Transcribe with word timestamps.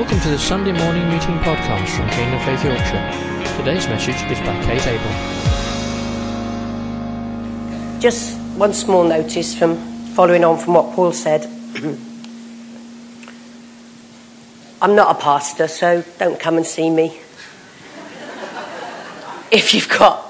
Welcome 0.00 0.20
to 0.20 0.30
the 0.30 0.38
Sunday 0.38 0.72
morning 0.72 1.06
meeting 1.10 1.36
podcast 1.40 1.94
from 1.94 2.08
Kingdom 2.08 2.40
Faith 2.40 2.64
Yorkshire. 2.64 3.10
Today's 3.58 3.86
message 3.86 4.14
is 4.32 4.38
by 4.38 4.58
Kate 4.64 4.86
Abel. 4.86 5.10
Just 8.00 8.38
one 8.56 8.72
small 8.72 9.04
notice 9.04 9.54
from 9.54 9.76
following 10.14 10.42
on 10.42 10.56
from 10.56 10.72
what 10.72 10.94
Paul 10.94 11.12
said. 11.12 11.44
I'm 14.80 14.94
not 14.94 15.14
a 15.14 15.20
pastor, 15.20 15.68
so 15.68 16.02
don't 16.18 16.40
come 16.40 16.56
and 16.56 16.64
see 16.64 16.88
me. 16.88 17.08
if 19.52 19.74
you've 19.74 19.90
got 19.90 20.24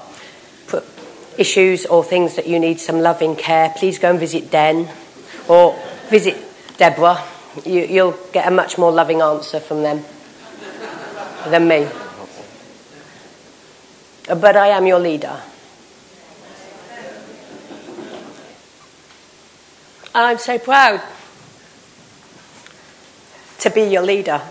issues 1.37 1.85
or 1.85 2.03
things 2.03 2.35
that 2.35 2.45
you 2.45 2.59
need 2.59 2.81
some 2.81 2.99
loving 2.99 3.37
care, 3.37 3.73
please 3.77 3.99
go 3.99 4.09
and 4.09 4.19
visit 4.19 4.51
Den 4.51 4.89
or 5.47 5.79
visit 6.09 6.35
Deborah. 6.75 7.23
You, 7.65 7.81
you'll 7.81 8.17
get 8.31 8.47
a 8.47 8.51
much 8.51 8.77
more 8.77 8.91
loving 8.91 9.21
answer 9.21 9.59
from 9.59 9.83
them 9.83 10.03
than 11.47 11.67
me. 11.67 11.87
But 14.27 14.55
I 14.55 14.67
am 14.67 14.85
your 14.85 14.99
leader. 14.99 15.41
And 20.13 20.25
I'm 20.25 20.37
so 20.37 20.59
proud 20.59 21.01
to 23.59 23.69
be 23.69 23.83
your 23.83 24.01
leader. 24.01 24.41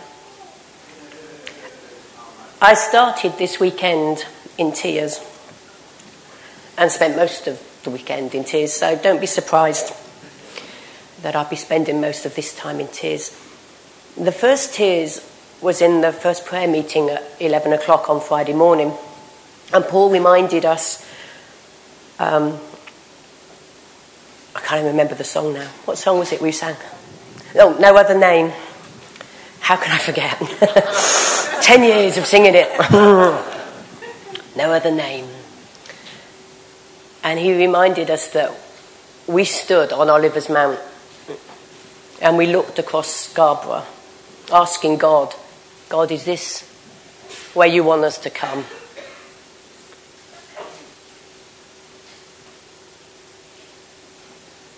I 2.62 2.74
started 2.74 3.38
this 3.38 3.58
weekend 3.58 4.26
in 4.58 4.72
tears 4.72 5.20
and 6.76 6.90
spent 6.90 7.16
most 7.16 7.46
of 7.46 7.60
the 7.84 7.90
weekend 7.90 8.34
in 8.34 8.44
tears, 8.44 8.72
so 8.72 8.96
don't 8.96 9.20
be 9.20 9.26
surprised 9.26 9.94
that 11.22 11.36
I'll 11.36 11.48
be 11.48 11.56
spending 11.56 12.00
most 12.00 12.26
of 12.26 12.34
this 12.34 12.54
time 12.54 12.80
in 12.80 12.88
tears. 12.88 13.30
The 14.16 14.32
first 14.32 14.74
tears 14.74 15.26
was 15.60 15.82
in 15.82 16.00
the 16.00 16.12
first 16.12 16.46
prayer 16.46 16.66
meeting 16.66 17.10
at 17.10 17.22
11 17.40 17.72
o'clock 17.72 18.08
on 18.08 18.20
Friday 18.20 18.54
morning, 18.54 18.92
and 19.72 19.84
Paul 19.84 20.10
reminded 20.10 20.64
us. 20.64 21.06
Um, 22.18 22.58
I 24.54 24.60
can't 24.60 24.80
even 24.80 24.92
remember 24.92 25.14
the 25.14 25.24
song 25.24 25.54
now. 25.54 25.68
What 25.84 25.96
song 25.96 26.18
was 26.18 26.32
it 26.32 26.40
we 26.40 26.52
sang? 26.52 26.76
Oh, 27.54 27.76
No 27.78 27.96
Other 27.96 28.18
Name. 28.18 28.52
How 29.60 29.76
can 29.76 29.92
I 29.92 29.98
forget? 29.98 30.36
Ten 31.62 31.84
years 31.84 32.16
of 32.16 32.26
singing 32.26 32.54
it. 32.54 32.68
no 34.56 34.72
Other 34.72 34.90
Name. 34.90 35.28
And 37.22 37.38
he 37.38 37.56
reminded 37.56 38.10
us 38.10 38.28
that 38.28 38.50
we 39.26 39.44
stood 39.44 39.92
on 39.92 40.10
Oliver's 40.10 40.48
Mount 40.48 40.80
and 42.20 42.36
we 42.36 42.46
looked 42.46 42.78
across 42.78 43.08
Scarborough, 43.08 43.84
asking 44.52 44.98
God, 44.98 45.34
God, 45.88 46.10
is 46.12 46.24
this 46.24 46.62
where 47.54 47.68
you 47.68 47.82
want 47.82 48.04
us 48.04 48.18
to 48.18 48.30
come? 48.30 48.64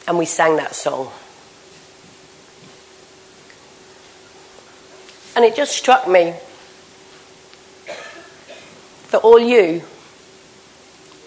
And 0.06 0.18
we 0.18 0.24
sang 0.24 0.56
that 0.56 0.74
song. 0.74 1.10
And 5.34 5.44
it 5.44 5.56
just 5.56 5.76
struck 5.76 6.06
me 6.08 6.34
that 9.10 9.18
all 9.18 9.38
you 9.38 9.82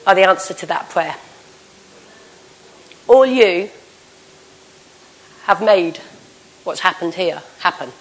are 0.06 0.16
the 0.16 0.28
answer 0.28 0.54
to 0.54 0.66
that 0.68 0.90
prayer. 0.90 1.16
All 3.08 3.26
you 3.26 3.70
have 5.46 5.64
made 5.64 5.98
what's 6.64 6.82
happened 6.82 7.14
here 7.14 7.42
happen. 7.60 7.92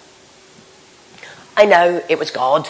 I 1.57 1.65
know 1.65 2.01
it 2.09 2.19
was 2.19 2.31
God, 2.31 2.67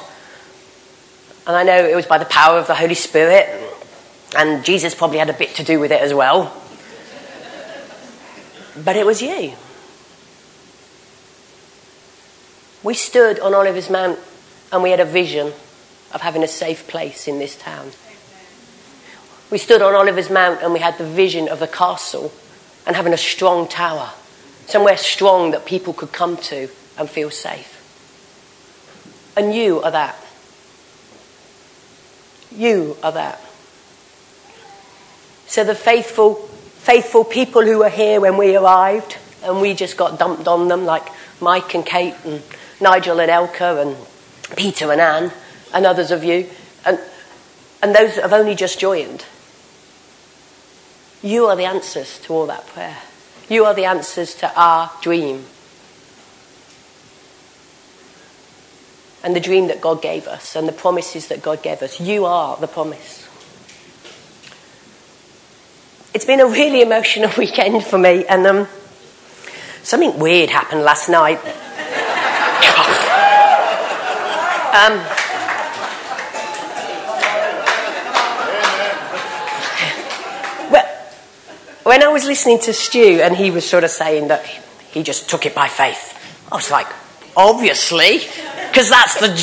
and 1.47 1.55
I 1.55 1.63
know 1.63 1.85
it 1.85 1.95
was 1.95 2.05
by 2.05 2.17
the 2.17 2.25
power 2.25 2.59
of 2.59 2.67
the 2.67 2.75
Holy 2.75 2.95
Spirit, 2.95 3.47
and 4.37 4.63
Jesus 4.63 4.93
probably 4.93 5.17
had 5.17 5.29
a 5.29 5.33
bit 5.33 5.55
to 5.55 5.63
do 5.63 5.79
with 5.79 5.91
it 5.91 6.01
as 6.01 6.13
well. 6.13 6.61
But 8.83 8.95
it 8.95 9.05
was 9.05 9.21
you. 9.21 9.53
We 12.83 12.93
stood 12.93 13.39
on 13.39 13.55
Oliver's 13.55 13.89
Mount 13.89 14.19
and 14.71 14.83
we 14.83 14.91
had 14.91 14.99
a 14.99 15.05
vision 15.05 15.47
of 16.13 16.21
having 16.21 16.43
a 16.43 16.47
safe 16.47 16.87
place 16.87 17.27
in 17.27 17.39
this 17.39 17.55
town. 17.55 17.91
We 19.49 19.57
stood 19.57 19.81
on 19.81 19.95
Oliver's 19.95 20.29
Mount 20.29 20.61
and 20.61 20.71
we 20.71 20.79
had 20.79 20.97
the 20.97 21.05
vision 21.05 21.47
of 21.47 21.59
the 21.59 21.67
castle 21.67 22.31
and 22.85 22.95
having 22.95 23.13
a 23.13 23.17
strong 23.17 23.67
tower, 23.67 24.11
somewhere 24.67 24.97
strong 24.97 25.51
that 25.51 25.65
people 25.65 25.93
could 25.93 26.11
come 26.11 26.37
to 26.37 26.69
and 26.97 27.09
feel 27.09 27.29
safe. 27.29 27.71
And 29.37 29.53
you 29.53 29.81
are 29.81 29.91
that. 29.91 30.15
You 32.51 32.95
are 33.03 33.11
that. 33.11 33.39
So 35.47 35.63
the 35.63 35.75
faithful, 35.75 36.35
faithful 36.35 37.23
people 37.23 37.63
who 37.63 37.79
were 37.79 37.89
here 37.89 38.19
when 38.19 38.37
we 38.37 38.55
arrived, 38.55 39.17
and 39.43 39.61
we 39.61 39.73
just 39.73 39.97
got 39.97 40.17
dumped 40.17 40.47
on 40.47 40.67
them, 40.67 40.85
like 40.85 41.07
Mike 41.39 41.75
and 41.75 41.85
Kate 41.85 42.15
and 42.23 42.41
Nigel 42.81 43.19
and 43.19 43.29
Elka 43.29 43.81
and 43.81 43.95
Peter 44.57 44.91
and 44.91 45.01
Anne 45.01 45.31
and 45.73 45.85
others 45.85 46.11
of 46.11 46.23
you, 46.23 46.49
and, 46.85 46.99
and 47.83 47.93
those 47.93 48.15
that 48.15 48.21
have 48.21 48.33
only 48.33 48.55
just 48.55 48.79
joined. 48.79 49.25
You 51.21 51.45
are 51.45 51.55
the 51.55 51.65
answers 51.65 52.19
to 52.19 52.33
all 52.33 52.47
that 52.47 52.65
prayer. 52.67 52.97
You 53.49 53.65
are 53.65 53.73
the 53.73 53.85
answers 53.85 54.35
to 54.35 54.51
our 54.59 54.91
dream. 55.01 55.45
And 59.23 59.35
the 59.35 59.39
dream 59.39 59.67
that 59.67 59.81
God 59.81 60.01
gave 60.01 60.27
us 60.27 60.55
and 60.55 60.67
the 60.67 60.71
promises 60.71 61.27
that 61.27 61.41
God 61.41 61.61
gave 61.63 61.81
us. 61.81 61.99
You 61.99 62.25
are 62.25 62.57
the 62.57 62.67
promise. 62.67 63.27
It's 66.13 66.25
been 66.25 66.39
a 66.39 66.47
really 66.47 66.81
emotional 66.81 67.31
weekend 67.37 67.83
for 67.83 67.97
me, 67.97 68.25
and 68.25 68.47
um, 68.47 68.67
something 69.83 70.17
weird 70.17 70.49
happened 70.49 70.83
last 70.83 71.09
night. 71.09 71.39
um, 74.75 75.24
when 81.85 82.01
I 82.01 82.07
was 82.07 82.25
listening 82.25 82.57
to 82.61 82.73
Stu 82.73 83.21
and 83.21 83.35
he 83.35 83.51
was 83.51 83.69
sort 83.69 83.83
of 83.83 83.91
saying 83.91 84.29
that 84.29 84.43
he 84.43 85.03
just 85.03 85.29
took 85.29 85.45
it 85.45 85.53
by 85.53 85.67
faith, 85.67 86.17
I 86.51 86.55
was 86.55 86.71
like, 86.71 86.87
obviously, 87.37 88.17
because 88.69 88.89
that's 88.89 89.19
the 89.19 89.37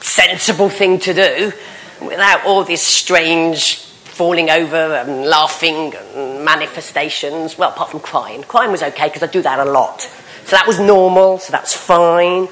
sensible 0.00 0.68
thing 0.68 1.00
to 1.00 1.12
do 1.12 1.52
without 2.00 2.46
all 2.46 2.62
this 2.62 2.80
strange 2.80 3.78
falling 3.80 4.50
over 4.50 4.76
and 4.76 5.24
laughing 5.26 5.92
and 6.14 6.44
manifestations. 6.44 7.58
Well, 7.58 7.70
apart 7.70 7.90
from 7.90 7.98
crying. 7.98 8.44
Crying 8.44 8.70
was 8.70 8.84
okay 8.84 9.08
because 9.08 9.24
I 9.24 9.26
do 9.26 9.42
that 9.42 9.58
a 9.58 9.68
lot. 9.68 10.02
So 10.02 10.56
that 10.56 10.68
was 10.68 10.78
normal, 10.78 11.38
so 11.38 11.50
that's 11.50 11.74
fine. 11.74 12.46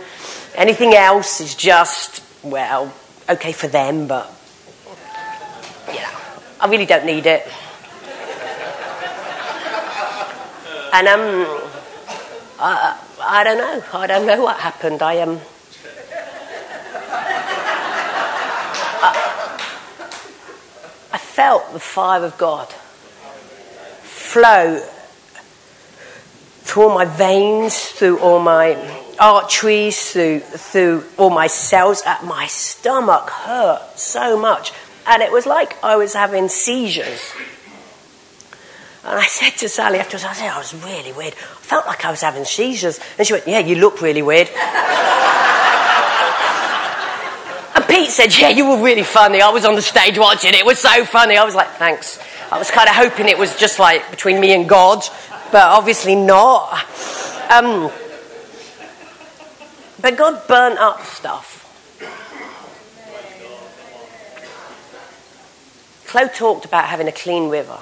Anything 0.56 0.94
else 0.94 1.40
is 1.40 1.54
just, 1.54 2.24
well, 2.42 2.92
okay 3.28 3.52
for 3.52 3.68
them, 3.68 4.08
but, 4.08 4.32
you 5.86 6.00
know, 6.00 6.10
I 6.60 6.66
really 6.68 6.86
don't 6.86 7.06
need 7.06 7.26
it. 7.26 7.46
And, 10.92 11.06
um, 11.06 11.46
I, 12.58 12.98
I 13.20 13.44
don't 13.44 13.58
know. 13.58 13.82
I 13.92 14.06
don't 14.06 14.26
know 14.26 14.42
what 14.42 14.58
happened. 14.58 15.02
I, 15.02 15.20
um, 15.20 15.40
I 21.12 21.18
felt 21.18 21.72
the 21.72 21.80
fire 21.80 22.24
of 22.24 22.36
God 22.38 22.68
flow 24.02 24.80
through 26.62 26.82
all 26.82 26.94
my 26.94 27.04
veins, 27.04 27.78
through 27.78 28.18
all 28.18 28.40
my 28.40 28.76
arteries, 29.20 30.12
through, 30.12 30.40
through 30.40 31.04
all 31.16 31.30
my 31.30 31.46
cells. 31.46 32.02
Uh, 32.04 32.18
my 32.24 32.46
stomach 32.46 33.30
hurt 33.30 33.98
so 33.98 34.38
much. 34.38 34.72
And 35.06 35.22
it 35.22 35.32
was 35.32 35.46
like 35.46 35.82
I 35.82 35.96
was 35.96 36.14
having 36.14 36.48
seizures. 36.48 37.32
And 39.08 39.18
I 39.18 39.24
said 39.24 39.56
to 39.60 39.70
Sally 39.70 39.98
afterwards, 39.98 40.24
I 40.24 40.34
said, 40.34 40.50
I 40.50 40.58
was 40.58 40.74
really 40.74 41.12
weird. 41.12 41.32
I 41.32 41.62
felt 41.62 41.86
like 41.86 42.04
I 42.04 42.10
was 42.10 42.20
having 42.20 42.44
seizures. 42.44 43.00
And 43.16 43.26
she 43.26 43.32
went, 43.32 43.48
Yeah, 43.48 43.60
you 43.60 43.76
look 43.76 44.02
really 44.02 44.20
weird. 44.20 44.48
and 47.74 47.88
Pete 47.88 48.10
said, 48.10 48.36
Yeah, 48.38 48.50
you 48.50 48.68
were 48.68 48.84
really 48.84 49.04
funny. 49.04 49.40
I 49.40 49.48
was 49.48 49.64
on 49.64 49.76
the 49.76 49.82
stage 49.82 50.18
watching 50.18 50.50
it. 50.50 50.56
It 50.56 50.66
was 50.66 50.78
so 50.78 51.06
funny. 51.06 51.38
I 51.38 51.44
was 51.44 51.54
like, 51.54 51.68
Thanks. 51.76 52.18
I 52.52 52.58
was 52.58 52.70
kind 52.70 52.86
of 52.86 52.94
hoping 52.94 53.28
it 53.28 53.38
was 53.38 53.56
just 53.56 53.78
like 53.78 54.10
between 54.10 54.40
me 54.40 54.52
and 54.52 54.68
God, 54.68 55.02
but 55.52 55.62
obviously 55.62 56.14
not. 56.14 56.70
Um, 57.50 57.90
but 60.02 60.18
God 60.18 60.46
burnt 60.46 60.78
up 60.78 61.02
stuff. 61.06 61.54
Chloe 66.06 66.28
talked 66.28 66.66
about 66.66 66.84
having 66.84 67.08
a 67.08 67.12
clean 67.12 67.48
river 67.48 67.78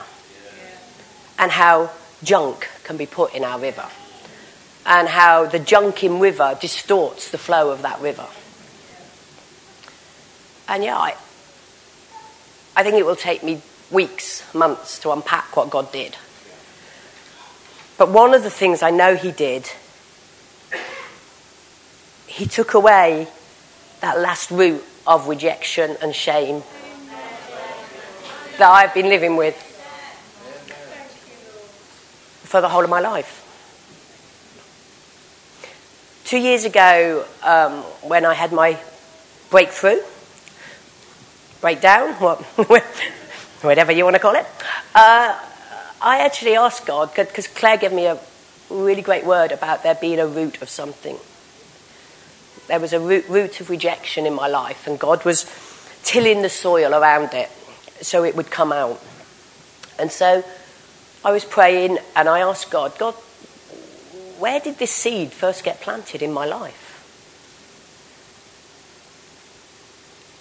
and 1.39 1.51
how 1.51 1.91
junk 2.23 2.69
can 2.85 2.97
be 2.97 3.07
put 3.07 3.35
in 3.35 3.45
our 3.45 3.59
river. 3.59 3.85
and 4.87 5.09
how 5.09 5.47
the 5.47 5.59
junk 5.59 6.05
in 6.05 6.21
River 6.21 6.57
distorts 6.61 7.31
the 7.31 7.39
flow 7.39 7.71
of 7.71 7.83
that 7.83 8.01
river. 8.01 8.27
And 10.69 10.85
yeah, 10.85 10.97
I, 10.97 11.17
I 12.77 12.85
think 12.85 12.95
it 12.95 13.05
will 13.05 13.17
take 13.17 13.43
me 13.43 13.61
weeks, 13.91 14.43
months 14.55 15.01
to 15.01 15.11
unpack 15.11 15.57
what 15.57 15.71
God 15.71 15.91
did. 15.93 16.17
But 17.99 18.11
one 18.11 18.33
of 18.33 18.45
the 18.45 18.51
things 18.51 18.83
I 18.83 18.91
know 18.91 19.17
He 19.17 19.33
did, 19.33 19.69
He 22.29 22.47
took 22.47 22.75
away 22.75 23.27
that 24.01 24.21
last 24.21 24.53
root 24.53 24.85
of 25.05 25.27
rejection 25.27 25.97
and 26.01 26.15
shame 26.15 26.63
that 28.59 28.71
I've 28.71 28.95
been 28.95 29.09
living 29.09 29.37
with 29.37 29.57
for 32.47 32.61
the 32.61 32.69
whole 32.69 32.85
of 32.85 32.91
my 32.91 33.01
life. 33.01 33.43
Two 36.25 36.39
years 36.39 36.65
ago, 36.65 37.25
um, 37.43 37.83
when 38.03 38.25
I 38.25 38.35
had 38.35 38.53
my 38.53 38.79
breakthrough, 39.51 40.01
breakdown, 41.61 42.15
what, 42.15 42.43
whatever 43.63 43.93
you 43.93 44.05
want 44.05 44.17
to 44.17 44.21
call 44.21 44.35
it, 44.35 44.47
uh, 44.95 45.39
I 46.01 46.19
actually 46.19 46.57
asked 46.57 46.87
God, 46.87 47.15
because 47.15 47.47
Claire 47.47 47.79
gave 47.79 47.93
me 47.93 48.07
a 48.07 48.19
really 48.71 49.03
great 49.03 49.25
word 49.25 49.53
about 49.53 49.83
there 49.83 49.95
being 49.95 50.19
a 50.19 50.27
root 50.27 50.61
of 50.63 50.69
something. 50.69 51.17
There 52.67 52.81
was 52.81 52.93
a 52.93 53.01
root, 53.01 53.29
root 53.29 53.61
of 53.61 53.71
rejection 53.71 54.27
in 54.27 54.35
my 54.35 54.49
life, 54.49 54.87
and 54.87 54.99
God 54.99 55.25
was 55.25 55.47
tilling 56.03 56.43
the 56.43 56.49
soil 56.49 56.93
around 56.95 57.35
it 57.35 57.51
so 58.01 58.25
it 58.25 58.37
would 58.37 58.51
come 58.51 58.73
out. 58.73 59.01
And 59.99 60.11
so 60.11 60.45
I 61.27 61.33
was 61.33 61.45
praying 61.45 61.99
and 62.15 62.29
I 62.29 62.39
asked 62.39 62.71
God, 62.71 62.97
God, 62.99 63.15
where 64.39 64.61
did 64.61 64.79
this 64.79 64.93
seed 64.93 65.33
first 65.33 65.65
get 65.65 65.81
planted 65.81 66.23
in 66.23 66.33
my 66.33 66.47
life? 66.47 66.85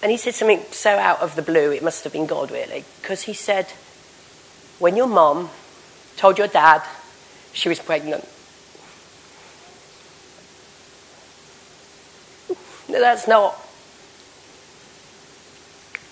And 0.00 0.12
he 0.12 0.16
said 0.16 0.34
something 0.34 0.62
so 0.70 0.90
out 0.90 1.18
of 1.18 1.34
the 1.34 1.42
blue, 1.42 1.72
it 1.72 1.82
must 1.82 2.04
have 2.04 2.12
been 2.12 2.26
God 2.26 2.52
really, 2.52 2.84
because 3.00 3.22
he 3.22 3.34
said, 3.34 3.66
when 4.78 4.96
your 4.96 5.08
mom 5.08 5.50
told 6.16 6.38
your 6.38 6.46
dad 6.46 6.84
she 7.52 7.68
was 7.68 7.80
pregnant, 7.80 8.22
that's 12.88 13.26
not 13.26 13.60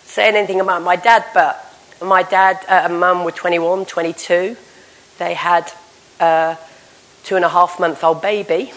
saying 0.03 0.35
anything 0.35 0.61
about 0.61 0.82
my 0.82 0.97
dad, 0.97 1.26
but 1.32 1.63
my 2.02 2.23
dad 2.23 2.56
uh, 2.69 2.87
and 2.87 3.00
mum 3.00 3.25
were 3.25 3.31
21, 3.31 3.87
22. 3.87 4.56
They 5.19 5.35
had 5.35 5.73
a 6.20 6.58
two 7.25 7.37
and 7.37 7.44
a 7.44 7.49
half 7.49 7.81
month 7.81 8.05
old 8.05 8.20
baby, 8.20 8.73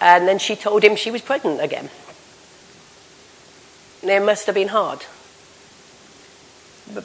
and 0.00 0.26
then 0.26 0.38
she 0.38 0.56
told 0.56 0.82
him 0.82 0.96
she 0.96 1.10
was 1.10 1.22
pregnant 1.22 1.60
again. 1.60 1.90
And 4.02 4.10
it 4.10 4.22
must 4.24 4.46
have 4.46 4.54
been 4.54 4.68
hard. 4.68 5.04
But, 6.92 7.04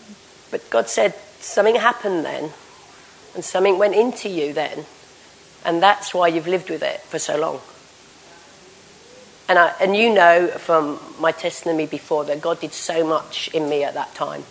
but 0.52 0.70
God 0.70 0.90
said 0.90 1.16
something 1.40 1.76
happened 1.76 2.26
then, 2.26 2.52
and 3.36 3.44
something 3.44 3.78
went 3.78 3.96
into 3.96 4.30
you 4.30 4.54
then, 4.54 4.86
and 5.66 5.82
that's 5.82 6.14
why 6.14 6.28
you've 6.28 6.48
lived 6.48 6.70
with 6.70 6.84
it 6.84 7.02
for 7.02 7.20
so 7.20 7.38
long. 7.40 7.60
And, 9.50 9.60
I, 9.60 9.74
and 9.82 9.96
you 9.98 10.14
know 10.14 10.48
from 10.48 11.00
my 11.20 11.34
testimony 11.34 11.86
before 11.86 12.24
that 12.26 12.40
God 12.40 12.62
did 12.62 12.74
so 12.74 13.06
much 13.06 13.50
in 13.50 13.68
me 13.68 13.84
at 13.84 13.96
that 13.96 14.16
time. 14.16 14.44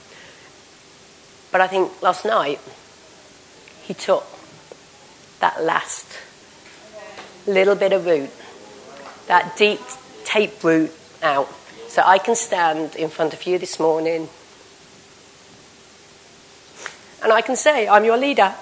But 1.52 1.60
I 1.60 1.66
think 1.66 2.02
last 2.02 2.24
night, 2.24 2.60
He 3.82 3.94
took 3.94 4.24
that 5.40 5.62
last 5.62 6.06
little 7.46 7.74
bit 7.74 7.92
of 7.92 8.06
root, 8.06 8.30
that 9.26 9.56
deep 9.56 9.80
tape 10.24 10.62
root 10.62 10.92
out, 11.22 11.48
so 11.88 12.02
I 12.04 12.18
can 12.18 12.34
stand 12.34 12.94
in 12.94 13.10
front 13.10 13.34
of 13.34 13.46
you 13.46 13.58
this 13.58 13.80
morning 13.80 14.28
and 17.22 17.32
I 17.32 17.42
can 17.42 17.56
say, 17.56 17.86
I'm 17.86 18.04
your 18.04 18.16
leader. 18.16 18.54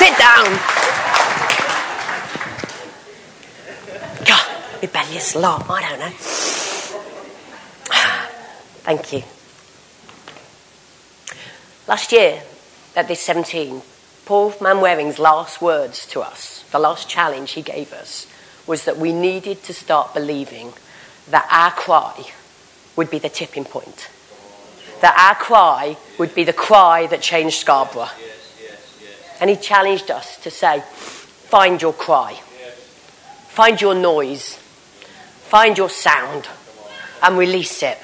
Sit 0.00 0.16
down. 0.16 0.48
God, 4.24 4.46
rebellious 4.80 5.36
lot. 5.36 5.66
I 5.68 5.82
don't 5.90 6.00
know. 6.00 6.08
Thank 8.84 9.12
you. 9.12 9.22
Last 11.86 12.10
year, 12.12 12.42
at 12.96 13.06
this 13.06 13.20
17, 13.20 13.82
Paul 14.24 14.52
Manwaring's 14.52 15.18
last 15.18 15.60
words 15.60 16.06
to 16.06 16.22
us, 16.22 16.64
the 16.70 16.78
last 16.78 17.10
challenge 17.10 17.50
he 17.52 17.60
gave 17.60 17.92
us, 17.92 18.26
was 18.66 18.86
that 18.86 18.96
we 18.96 19.12
needed 19.12 19.62
to 19.64 19.74
start 19.74 20.14
believing 20.14 20.72
that 21.28 21.46
our 21.50 21.72
cry 21.72 22.32
would 22.96 23.10
be 23.10 23.18
the 23.18 23.28
tipping 23.28 23.66
point 23.66 24.08
that 25.04 25.18
our 25.18 25.34
cry 25.34 25.98
would 26.18 26.34
be 26.34 26.44
the 26.44 26.52
cry 26.54 27.06
that 27.08 27.20
changed 27.20 27.56
Scarborough. 27.56 28.08
Yes, 28.18 28.58
yes, 28.58 28.98
yes. 29.02 29.38
And 29.38 29.50
he 29.50 29.56
challenged 29.56 30.10
us 30.10 30.38
to 30.38 30.50
say, 30.50 30.80
find 30.80 31.82
your 31.82 31.92
cry, 31.92 32.40
find 33.48 33.78
your 33.78 33.94
noise, 33.94 34.54
find 35.42 35.76
your 35.76 35.90
sound, 35.90 36.48
and 37.22 37.36
release 37.36 37.82
it. 37.82 37.98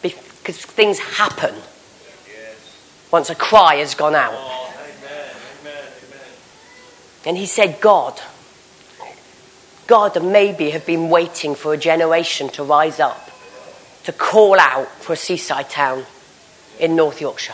Because 0.00 0.56
things 0.56 1.00
happen 1.00 1.54
once 3.10 3.28
a 3.28 3.34
cry 3.34 3.74
has 3.74 3.94
gone 3.94 4.14
out. 4.14 4.72
And 7.26 7.36
he 7.36 7.44
said, 7.44 7.82
God, 7.82 8.18
God 9.86 10.16
and 10.16 10.32
maybe 10.32 10.70
have 10.70 10.86
been 10.86 11.10
waiting 11.10 11.54
for 11.54 11.74
a 11.74 11.76
generation 11.76 12.48
to 12.50 12.64
rise 12.64 13.00
up 13.00 13.27
to 14.08 14.12
call 14.14 14.58
out 14.58 14.88
for 14.88 15.12
a 15.12 15.16
seaside 15.16 15.68
town 15.68 16.02
in 16.80 16.96
North 16.96 17.20
Yorkshire. 17.20 17.52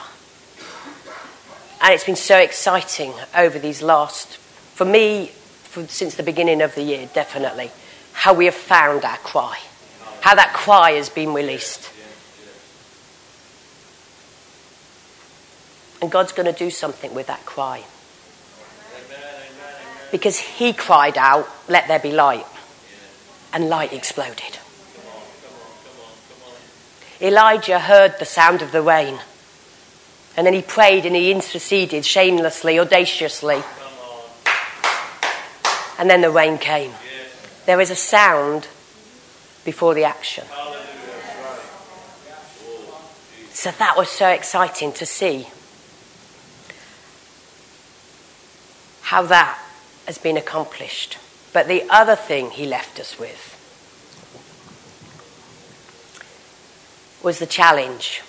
And 1.83 1.93
it's 1.93 2.05
been 2.05 2.15
so 2.15 2.39
exciting 2.39 3.13
over 3.37 3.59
these 3.59 3.83
last, 3.83 4.37
for 4.37 4.85
me, 4.85 5.33
for, 5.65 5.85
since 5.89 6.15
the 6.15 6.23
beginning 6.23 6.63
of 6.63 6.77
the 6.77 6.83
year, 6.85 7.09
definitely, 7.13 7.73
how 8.13 8.35
we 8.35 8.45
have 8.45 8.55
found 8.55 9.05
our 9.05 9.17
cry, 9.17 9.59
how 10.21 10.37
that 10.37 10.53
cry 10.53 10.93
has 10.93 11.09
been 11.09 11.35
released. 11.35 11.91
And 16.01 16.09
God's 16.09 16.31
going 16.31 16.47
to 16.47 16.57
do 16.57 16.71
something 16.71 17.13
with 17.15 17.27
that 17.27 17.45
cry. 17.45 17.83
Because 20.13 20.39
he 20.39 20.73
cried 20.73 21.19
out, 21.19 21.49
Let 21.69 21.89
there 21.89 21.99
be 21.99 22.13
light. 22.13 22.47
And 23.53 23.69
light 23.69 23.93
exploded. 23.93 24.61
Elijah 27.21 27.79
heard 27.79 28.19
the 28.19 28.25
sound 28.25 28.63
of 28.63 28.73
the 28.73 28.83
rain. 28.83 29.19
And 30.37 30.47
then 30.47 30.55
he 30.55 30.63
prayed 30.63 31.07
and 31.07 31.15
he 31.15 31.31
interceded 31.31 32.05
shamelessly, 32.05 32.79
audaciously. 32.79 33.63
And 35.99 36.11
then 36.11 36.23
the 36.23 36.31
rain 36.31 36.59
came. 36.59 36.93
There 37.67 37.81
is 37.81 37.91
a 37.91 37.97
sound 37.97 38.69
before 39.65 39.95
the 39.95 40.05
action. 40.05 40.45
So 43.53 43.71
that 43.71 43.97
was 43.97 44.11
so 44.11 44.29
exciting 44.29 44.93
to 44.95 45.07
see 45.07 45.47
how 49.03 49.23
that 49.23 49.59
has 50.07 50.19
been 50.19 50.37
accomplished. 50.37 51.19
But 51.53 51.69
the 51.69 51.85
other 51.89 52.17
thing 52.17 52.51
he 52.51 52.67
left 52.67 52.99
us 52.99 53.19
with 53.19 53.54
was 57.25 57.39
the 57.39 57.47
challenge 57.47 58.23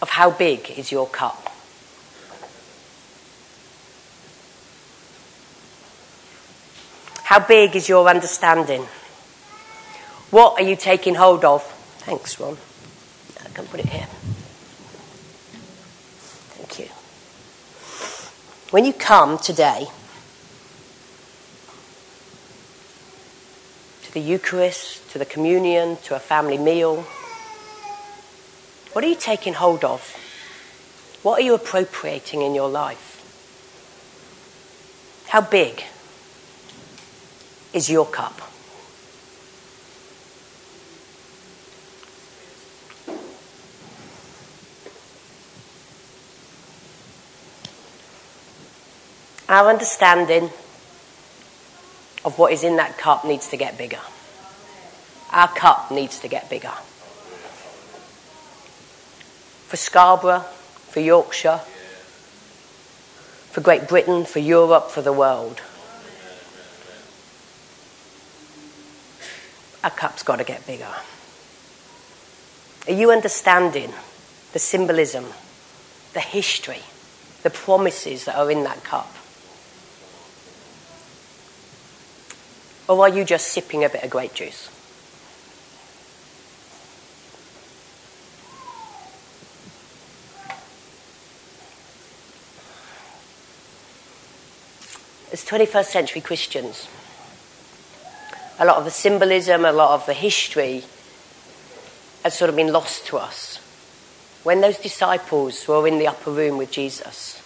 of 0.00 0.08
how 0.08 0.30
big 0.30 0.70
is 0.70 0.90
your 0.90 1.06
cup. 1.06 1.50
How 7.22 7.38
big 7.46 7.76
is 7.76 7.88
your 7.88 8.08
understanding? 8.08 8.82
What 10.30 10.58
are 10.58 10.64
you 10.64 10.76
taking 10.76 11.14
hold 11.14 11.44
of? 11.44 11.62
Thanks, 11.98 12.40
Ron. 12.40 12.56
I 13.44 13.48
can 13.50 13.66
put 13.66 13.80
it 13.80 13.86
here. 13.86 14.08
Thank 16.56 16.78
you. 16.78 16.86
When 18.70 18.86
you 18.86 18.94
come 18.94 19.38
today, 19.38 19.86
the 24.12 24.20
Eucharist, 24.20 25.10
to 25.10 25.18
the 25.18 25.24
communion, 25.24 25.96
to 26.04 26.14
a 26.14 26.18
family 26.18 26.58
meal, 26.58 27.06
What 28.92 29.04
are 29.04 29.08
you 29.08 29.16
taking 29.16 29.54
hold 29.54 29.84
of? 29.84 30.02
What 31.22 31.38
are 31.38 31.42
you 31.42 31.54
appropriating 31.54 32.42
in 32.42 32.54
your 32.54 32.68
life? 32.68 33.08
How 35.28 35.40
big 35.40 35.82
is 37.72 37.88
your 37.88 38.04
cup? 38.04 38.38
Our 49.48 49.70
understanding 49.70 50.50
of 52.24 52.38
what 52.38 52.52
is 52.52 52.64
in 52.64 52.76
that 52.76 52.98
cup 52.98 53.24
needs 53.24 53.48
to 53.48 53.56
get 53.56 53.76
bigger. 53.76 54.00
Our 55.32 55.48
cup 55.48 55.90
needs 55.90 56.20
to 56.20 56.28
get 56.28 56.48
bigger. 56.50 56.72
For 59.68 59.76
Scarborough, 59.76 60.40
for 60.90 61.00
Yorkshire, 61.00 61.60
for 63.50 63.60
Great 63.60 63.88
Britain, 63.88 64.24
for 64.24 64.38
Europe, 64.38 64.90
for 64.90 65.02
the 65.02 65.12
world. 65.12 65.60
Our 69.82 69.90
cup's 69.90 70.22
got 70.22 70.36
to 70.36 70.44
get 70.44 70.66
bigger. 70.66 70.94
Are 72.86 72.92
you 72.92 73.10
understanding 73.10 73.92
the 74.52 74.58
symbolism, 74.58 75.26
the 76.12 76.20
history, 76.20 76.82
the 77.42 77.50
promises 77.50 78.26
that 78.26 78.36
are 78.36 78.50
in 78.50 78.64
that 78.64 78.84
cup? 78.84 79.12
Or 82.88 83.00
are 83.00 83.08
you 83.08 83.24
just 83.24 83.48
sipping 83.48 83.84
a 83.84 83.88
bit 83.88 84.02
of 84.02 84.10
grape 84.10 84.34
juice? 84.34 84.68
As 95.32 95.44
21st 95.44 95.86
century 95.86 96.20
Christians, 96.20 96.88
a 98.58 98.66
lot 98.66 98.76
of 98.76 98.84
the 98.84 98.90
symbolism, 98.90 99.64
a 99.64 99.72
lot 99.72 99.94
of 99.94 100.04
the 100.04 100.12
history 100.12 100.84
has 102.22 102.36
sort 102.36 102.50
of 102.50 102.56
been 102.56 102.72
lost 102.72 103.06
to 103.06 103.16
us. 103.16 103.56
When 104.42 104.60
those 104.60 104.76
disciples 104.76 105.66
were 105.66 105.86
in 105.86 105.98
the 105.98 106.08
upper 106.08 106.30
room 106.30 106.58
with 106.58 106.70
Jesus, 106.70 107.40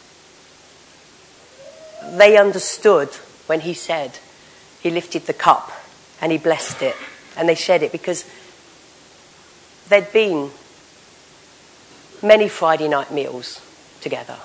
they 2.02 2.36
understood 2.36 3.08
when 3.46 3.60
he 3.60 3.74
said, 3.74 4.18
he 4.86 4.92
lifted 4.92 5.26
the 5.26 5.32
cup 5.34 5.72
and 6.20 6.30
he 6.30 6.38
blessed 6.38 6.80
it 6.80 6.94
and 7.36 7.48
they 7.48 7.56
shared 7.56 7.82
it 7.82 7.90
because 7.90 8.24
there'd 9.88 10.12
been 10.12 10.50
many 12.22 12.48
Friday 12.48 12.88
night 12.88 13.12
meals 13.12 13.60
together. 14.00 14.36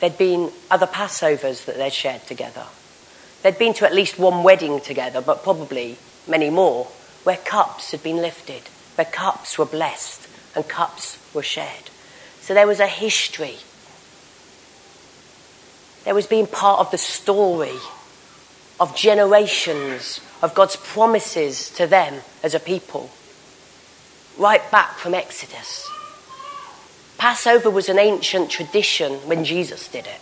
There'd 0.00 0.16
been 0.16 0.52
other 0.70 0.86
Passovers 0.86 1.64
that 1.64 1.76
they'd 1.76 1.92
shared 1.92 2.26
together. 2.26 2.64
They'd 3.42 3.58
been 3.58 3.74
to 3.74 3.86
at 3.86 3.94
least 3.94 4.18
one 4.18 4.44
wedding 4.44 4.80
together, 4.80 5.20
but 5.20 5.42
probably 5.42 5.98
many 6.28 6.48
more, 6.48 6.84
where 7.24 7.36
cups 7.38 7.90
had 7.90 8.02
been 8.04 8.18
lifted, 8.18 8.62
where 8.94 9.04
cups 9.04 9.58
were 9.58 9.66
blessed 9.66 10.28
and 10.54 10.68
cups 10.68 11.18
were 11.34 11.42
shared. 11.42 11.90
So 12.40 12.54
there 12.54 12.66
was 12.66 12.78
a 12.78 12.86
history. 12.86 13.56
There 16.04 16.14
was 16.14 16.26
being 16.26 16.46
part 16.46 16.78
of 16.78 16.92
the 16.92 16.98
story 16.98 17.78
of 18.78 18.96
generations 18.96 20.20
of 20.42 20.54
God's 20.54 20.76
promises 20.76 21.70
to 21.70 21.86
them 21.86 22.22
as 22.42 22.54
a 22.54 22.60
people, 22.60 23.10
right 24.38 24.70
back 24.70 24.96
from 24.96 25.14
Exodus. 25.14 25.88
Passover 27.16 27.70
was 27.70 27.88
an 27.88 27.98
ancient 27.98 28.50
tradition 28.50 29.14
when 29.26 29.44
Jesus 29.44 29.88
did 29.88 30.06
it. 30.06 30.20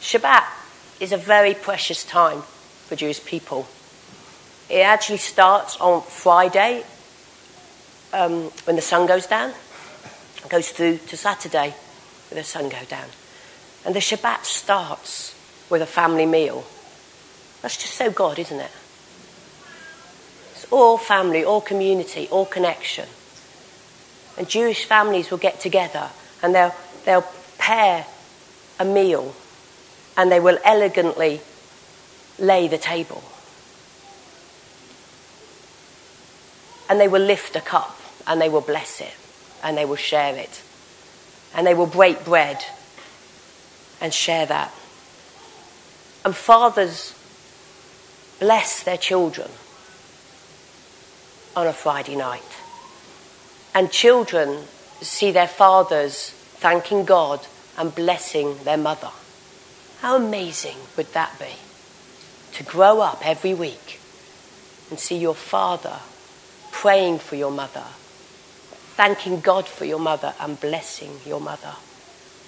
Shabbat 0.00 0.44
is 1.00 1.12
a 1.12 1.16
very 1.16 1.54
precious 1.54 2.04
time 2.04 2.42
for 2.86 2.96
Jewish 2.96 3.24
people. 3.24 3.66
It 4.68 4.80
actually 4.80 5.18
starts 5.18 5.76
on 5.78 6.02
Friday 6.02 6.84
um, 8.12 8.50
when 8.64 8.76
the 8.76 8.82
sun 8.82 9.06
goes 9.06 9.26
down, 9.26 9.54
goes 10.50 10.68
through 10.70 10.98
to 10.98 11.16
Saturday 11.16 11.74
when 12.28 12.36
the 12.36 12.44
sun 12.44 12.68
goes 12.68 12.86
down. 12.88 13.06
And 13.84 13.94
the 13.94 14.00
Shabbat 14.00 14.44
starts 14.44 15.34
with 15.68 15.82
a 15.82 15.86
family 15.86 16.26
meal. 16.26 16.64
That's 17.62 17.76
just 17.76 17.94
so 17.94 18.10
God, 18.10 18.38
isn't 18.38 18.60
it? 18.60 18.70
It's 20.52 20.66
all 20.70 20.98
family, 20.98 21.44
all 21.44 21.60
community, 21.60 22.28
all 22.30 22.46
connection. 22.46 23.08
And 24.36 24.48
Jewish 24.48 24.84
families 24.84 25.30
will 25.30 25.38
get 25.38 25.60
together 25.60 26.10
and 26.42 26.54
they'll, 26.54 26.74
they'll 27.04 27.26
pair 27.58 28.06
a 28.78 28.84
meal 28.84 29.34
and 30.16 30.30
they 30.30 30.40
will 30.40 30.58
elegantly 30.64 31.40
lay 32.38 32.68
the 32.68 32.78
table. 32.78 33.22
And 36.88 37.00
they 37.00 37.08
will 37.08 37.22
lift 37.22 37.56
a 37.56 37.60
cup 37.60 37.98
and 38.26 38.40
they 38.40 38.48
will 38.48 38.60
bless 38.60 39.00
it 39.00 39.14
and 39.62 39.76
they 39.76 39.84
will 39.84 39.96
share 39.96 40.36
it. 40.36 40.62
And 41.54 41.66
they 41.66 41.74
will 41.74 41.86
break 41.86 42.24
bread 42.24 42.64
and 44.02 44.12
share 44.12 44.44
that. 44.44 44.74
And 46.24 46.36
fathers 46.36 47.14
bless 48.40 48.82
their 48.82 48.98
children 48.98 49.48
on 51.56 51.66
a 51.66 51.72
Friday 51.72 52.16
night. 52.16 52.42
And 53.74 53.90
children 53.90 54.64
see 55.00 55.30
their 55.30 55.48
fathers 55.48 56.30
thanking 56.30 57.04
God 57.04 57.46
and 57.78 57.94
blessing 57.94 58.56
their 58.64 58.76
mother. 58.76 59.10
How 60.00 60.16
amazing 60.16 60.76
would 60.96 61.12
that 61.12 61.38
be? 61.38 61.54
To 62.54 62.64
grow 62.64 63.00
up 63.00 63.24
every 63.24 63.54
week 63.54 64.00
and 64.90 64.98
see 64.98 65.16
your 65.16 65.34
father 65.34 66.00
praying 66.70 67.18
for 67.18 67.36
your 67.36 67.52
mother, 67.52 67.84
thanking 68.96 69.40
God 69.40 69.66
for 69.66 69.84
your 69.84 70.00
mother 70.00 70.34
and 70.40 70.60
blessing 70.60 71.20
your 71.24 71.40
mother. 71.40 71.74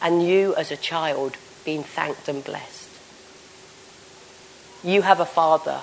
And 0.03 0.27
you 0.27 0.55
as 0.57 0.71
a 0.71 0.77
child 0.77 1.37
being 1.65 1.83
thanked 1.83 2.29
and 2.29 2.45
blessed. 2.45 2.91
You 4.83 5.03
have 5.03 5.21
a 5.21 5.25
father, 5.25 5.81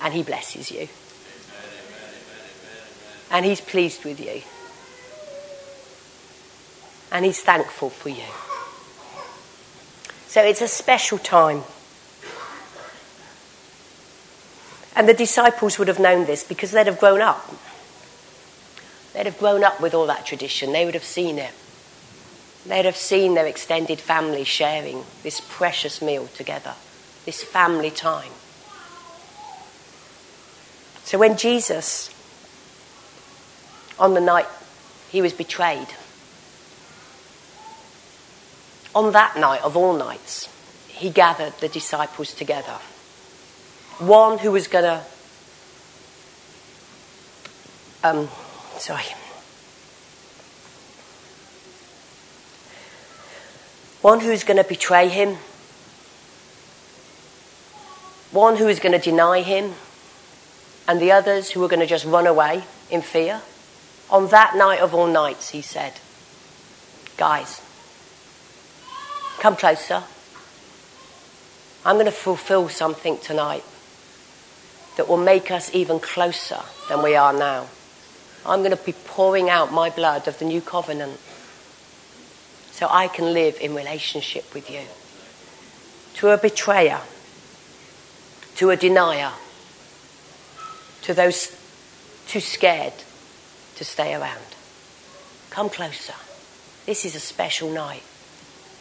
and 0.00 0.14
he 0.14 0.22
blesses 0.22 0.70
you. 0.70 0.88
And 3.30 3.44
he's 3.44 3.60
pleased 3.60 4.04
with 4.04 4.20
you. 4.20 4.42
And 7.10 7.24
he's 7.24 7.40
thankful 7.40 7.90
for 7.90 8.08
you. 8.08 8.22
So 10.28 10.42
it's 10.42 10.60
a 10.60 10.68
special 10.68 11.18
time. 11.18 11.62
And 14.94 15.08
the 15.08 15.14
disciples 15.14 15.78
would 15.78 15.88
have 15.88 15.98
known 15.98 16.26
this 16.26 16.44
because 16.44 16.70
they'd 16.70 16.86
have 16.86 17.00
grown 17.00 17.20
up. 17.20 17.50
They'd 19.12 19.26
have 19.26 19.38
grown 19.38 19.64
up 19.64 19.80
with 19.80 19.94
all 19.94 20.06
that 20.06 20.26
tradition, 20.26 20.72
they 20.72 20.84
would 20.84 20.94
have 20.94 21.04
seen 21.04 21.38
it. 21.38 21.52
They'd 22.66 22.84
have 22.84 22.96
seen 22.96 23.34
their 23.34 23.46
extended 23.46 24.00
family 24.00 24.42
sharing 24.42 25.04
this 25.22 25.40
precious 25.40 26.02
meal 26.02 26.26
together, 26.34 26.74
this 27.24 27.44
family 27.44 27.90
time. 27.90 28.32
So 31.04 31.18
when 31.18 31.36
Jesus, 31.36 32.10
on 34.00 34.14
the 34.14 34.20
night 34.20 34.46
he 35.10 35.22
was 35.22 35.32
betrayed, 35.32 35.86
on 38.96 39.12
that 39.12 39.36
night 39.36 39.62
of 39.62 39.76
all 39.76 39.96
nights, 39.96 40.48
he 40.88 41.10
gathered 41.10 41.52
the 41.60 41.68
disciples 41.68 42.34
together. 42.34 42.78
One 43.98 44.38
who 44.38 44.50
was 44.50 44.66
going 44.66 44.84
to, 44.84 45.02
um, 48.02 48.28
sorry, 48.78 49.04
one 54.06 54.20
who's 54.20 54.44
going 54.44 54.56
to 54.56 54.62
betray 54.62 55.08
him, 55.08 55.36
one 58.30 58.56
who 58.56 58.68
is 58.68 58.78
going 58.78 58.92
to 58.92 59.00
deny 59.00 59.42
him, 59.42 59.72
and 60.86 61.00
the 61.00 61.10
others 61.10 61.50
who 61.50 61.64
are 61.64 61.66
going 61.66 61.80
to 61.80 61.88
just 61.88 62.04
run 62.04 62.24
away 62.24 62.62
in 62.88 63.02
fear. 63.02 63.42
On 64.08 64.28
that 64.28 64.54
night 64.54 64.78
of 64.78 64.94
all 64.94 65.08
nights, 65.08 65.50
he 65.50 65.60
said, 65.60 65.94
Guys, 67.16 67.60
come 69.40 69.56
closer. 69.56 70.04
I'm 71.84 71.96
going 71.96 72.06
to 72.06 72.12
fulfill 72.12 72.68
something 72.68 73.18
tonight 73.18 73.64
that 74.96 75.08
will 75.08 75.16
make 75.16 75.50
us 75.50 75.74
even 75.74 75.98
closer 75.98 76.60
than 76.88 77.02
we 77.02 77.16
are 77.16 77.32
now. 77.32 77.66
I'm 78.46 78.60
going 78.60 78.70
to 78.70 78.84
be 78.84 78.92
pouring 78.92 79.50
out 79.50 79.72
my 79.72 79.90
blood 79.90 80.28
of 80.28 80.38
the 80.38 80.44
new 80.44 80.60
covenant 80.60 81.18
so 82.76 82.86
I 82.90 83.08
can 83.08 83.32
live 83.32 83.56
in 83.58 83.74
relationship 83.74 84.52
with 84.52 84.70
you. 84.70 84.82
To 86.16 86.28
a 86.28 86.36
betrayer, 86.36 87.00
to 88.56 88.68
a 88.68 88.76
denier, 88.76 89.32
to 91.00 91.14
those 91.14 91.58
too 92.26 92.40
scared 92.40 92.92
to 93.76 93.84
stay 93.84 94.14
around. 94.14 94.44
Come 95.48 95.70
closer. 95.70 96.12
This 96.84 97.06
is 97.06 97.14
a 97.14 97.20
special 97.20 97.70
night. 97.70 98.02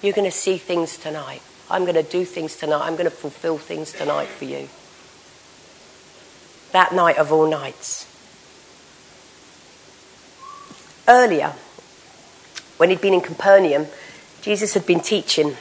You're 0.01 0.11
going 0.11 0.29
to 0.29 0.37
see 0.37 0.57
things 0.57 0.97
tonight. 0.97 1.41
I'm 1.69 1.83
going 1.83 1.95
to 1.95 2.03
do 2.03 2.25
things 2.25 2.57
tonight. 2.57 2.85
I'm 2.85 2.95
going 2.95 3.09
to 3.09 3.15
fulfill 3.15 3.57
things 3.57 3.93
tonight 3.93 4.27
for 4.27 4.43
you. 4.43 4.67
That 6.73 6.93
night 6.93 7.17
of 7.17 7.31
all 7.31 7.49
nights. 7.49 8.11
Earlier, 11.07 11.53
when 12.77 12.89
he'd 12.89 13.01
been 13.01 13.13
in 13.13 13.21
Capernaum, 13.21 13.87
Jesus 14.41 14.73
had 14.73 14.85
been 14.85 14.99
teaching. 14.99 15.55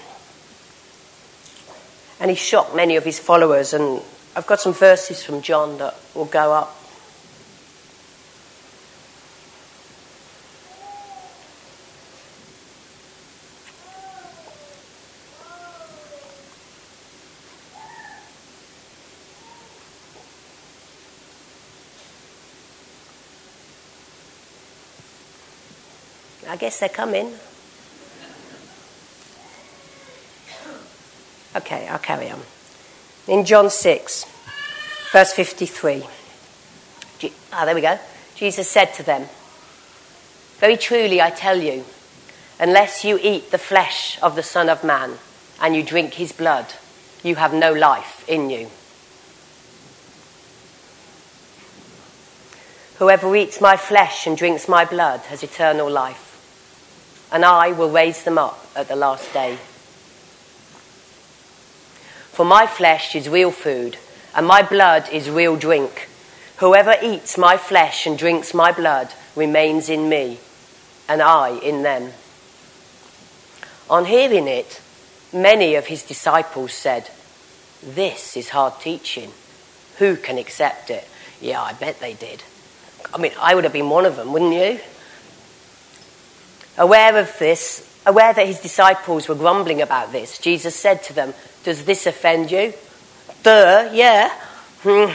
And 2.21 2.30
he 2.30 2.37
shocked 2.37 2.75
many 2.75 2.97
of 2.97 3.04
his 3.04 3.18
followers. 3.18 3.73
And 3.73 4.02
I've 4.37 4.47
got 4.47 4.61
some 4.61 4.73
verses 4.73 5.23
from 5.23 5.42
John 5.42 5.78
that 5.78 5.94
will 6.14 6.25
go 6.25 6.52
up. 6.52 6.84
I 26.54 26.56
guess 26.56 26.78
they're 26.78 26.88
coming. 26.88 27.34
Okay, 31.56 31.88
I'll 31.88 31.99
carry 31.99 32.30
on. 32.30 32.40
In 33.26 33.44
John 33.44 33.70
6, 33.70 34.25
verse 35.11 35.32
53. 35.32 36.04
Ah, 37.52 37.64
there 37.64 37.75
we 37.75 37.80
go. 37.80 37.99
Jesus 38.37 38.68
said 38.68 38.94
to 38.94 39.02
them, 39.02 39.26
Very 40.58 40.76
truly 40.76 41.20
I 41.20 41.30
tell 41.30 41.61
you, 41.61 41.84
unless 42.61 43.04
you 43.04 43.18
eat 43.20 43.50
the 43.50 43.58
flesh 43.58 44.16
of 44.23 44.37
the 44.37 44.42
Son 44.44 44.68
of 44.68 44.84
Man 44.84 45.14
and 45.61 45.75
you 45.75 45.82
drink 45.82 46.14
his 46.14 46.30
blood, 46.30 46.66
you 47.25 47.34
have 47.34 47.52
no 47.52 47.73
life 47.73 48.25
in 48.28 48.49
you. 48.49 48.70
Whoever 53.00 53.34
eats 53.34 53.61
my 53.61 53.76
flesh 53.76 54.28
and 54.28 54.37
drinks 54.37 54.68
my 54.68 54.84
blood 54.84 55.18
has 55.23 55.42
eternal 55.42 55.90
life 55.90 56.34
and 57.35 57.45
I 57.45 57.73
will 57.73 57.91
raise 57.91 58.23
them 58.23 58.38
up 58.38 58.64
at 58.76 58.87
the 58.87 58.95
last 58.95 59.33
day. 59.33 59.57
For 62.31 62.47
my 62.47 62.69
flesh 62.69 63.17
is 63.17 63.29
real 63.29 63.50
food, 63.50 63.99
and 64.37 64.47
my 64.47 64.62
blood 64.62 65.09
is 65.11 65.29
real 65.29 65.57
drink. 65.57 66.09
Whoever 66.59 66.95
eats 67.03 67.37
my 67.37 67.57
flesh 67.57 68.07
and 68.07 68.17
drinks 68.17 68.55
my 68.55 68.71
blood 68.71 69.12
remains 69.35 69.88
in 69.88 70.09
me, 70.09 70.38
and 71.09 71.21
I 71.21 71.59
in 71.59 71.83
them. 71.83 72.12
On 73.91 74.05
hearing 74.05 74.47
it, 74.47 74.81
many 75.33 75.75
of 75.75 75.87
his 75.87 76.05
disciples 76.05 76.73
said, 76.73 77.11
This 77.83 78.37
is 78.37 78.50
hard 78.50 78.79
teaching. 78.81 79.33
Who 79.99 80.17
can 80.17 80.38
accept 80.38 80.88
it? 80.88 81.09
Yeah, 81.41 81.61
I 81.61 81.73
bet 81.73 81.99
they 81.99 82.14
did. 82.14 82.45
I 83.12 83.19
mean, 83.19 83.33
I 83.41 83.57
would 83.57 83.64
have 83.64 83.73
been 83.73 83.91
one 83.91 84.07
of 84.07 84.14
them, 84.14 84.33
wouldn't 84.33 84.55
you? 84.55 84.79
Aware 86.76 87.16
of 87.19 87.38
this, 87.38 88.00
aware 88.04 88.33
that 88.33 88.47
his 88.47 88.61
disciples 88.61 89.28
were 89.28 89.35
grumbling 89.35 89.81
about 89.81 90.12
this, 90.12 90.38
Jesus 90.38 90.75
said 90.75 91.02
to 91.04 91.12
them, 91.12 91.35
Does 91.62 91.85
this 91.85 92.07
offend 92.07 92.50
you? 92.50 92.73
Duh, 93.43 93.90
yeah. 93.93 94.31
Hmm. 94.83 95.11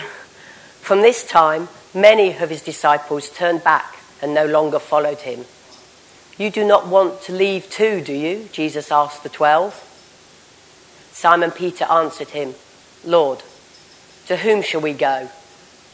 From 0.82 1.02
this 1.02 1.26
time, 1.26 1.68
many 1.94 2.36
of 2.38 2.50
his 2.50 2.62
disciples 2.62 3.30
turned 3.30 3.64
back 3.64 3.98
and 4.22 4.34
no 4.34 4.46
longer 4.46 4.80
followed 4.80 5.20
him. 5.20 5.46
You 6.38 6.50
do 6.50 6.66
not 6.66 6.88
want 6.88 7.22
to 7.24 7.34
leave 7.34 7.70
too, 7.70 8.02
do 8.02 8.14
you? 8.14 8.48
Jesus 8.52 8.92
asked 8.92 9.24
the 9.24 9.30
twelve. 9.30 9.74
Simon 11.12 11.52
Peter 11.52 11.84
answered 11.86 12.30
him, 12.30 12.56
Lord, 13.04 13.44
to 14.28 14.38
whom 14.38 14.62
shall 14.62 14.80
we 14.80 14.94
go? 14.94 15.30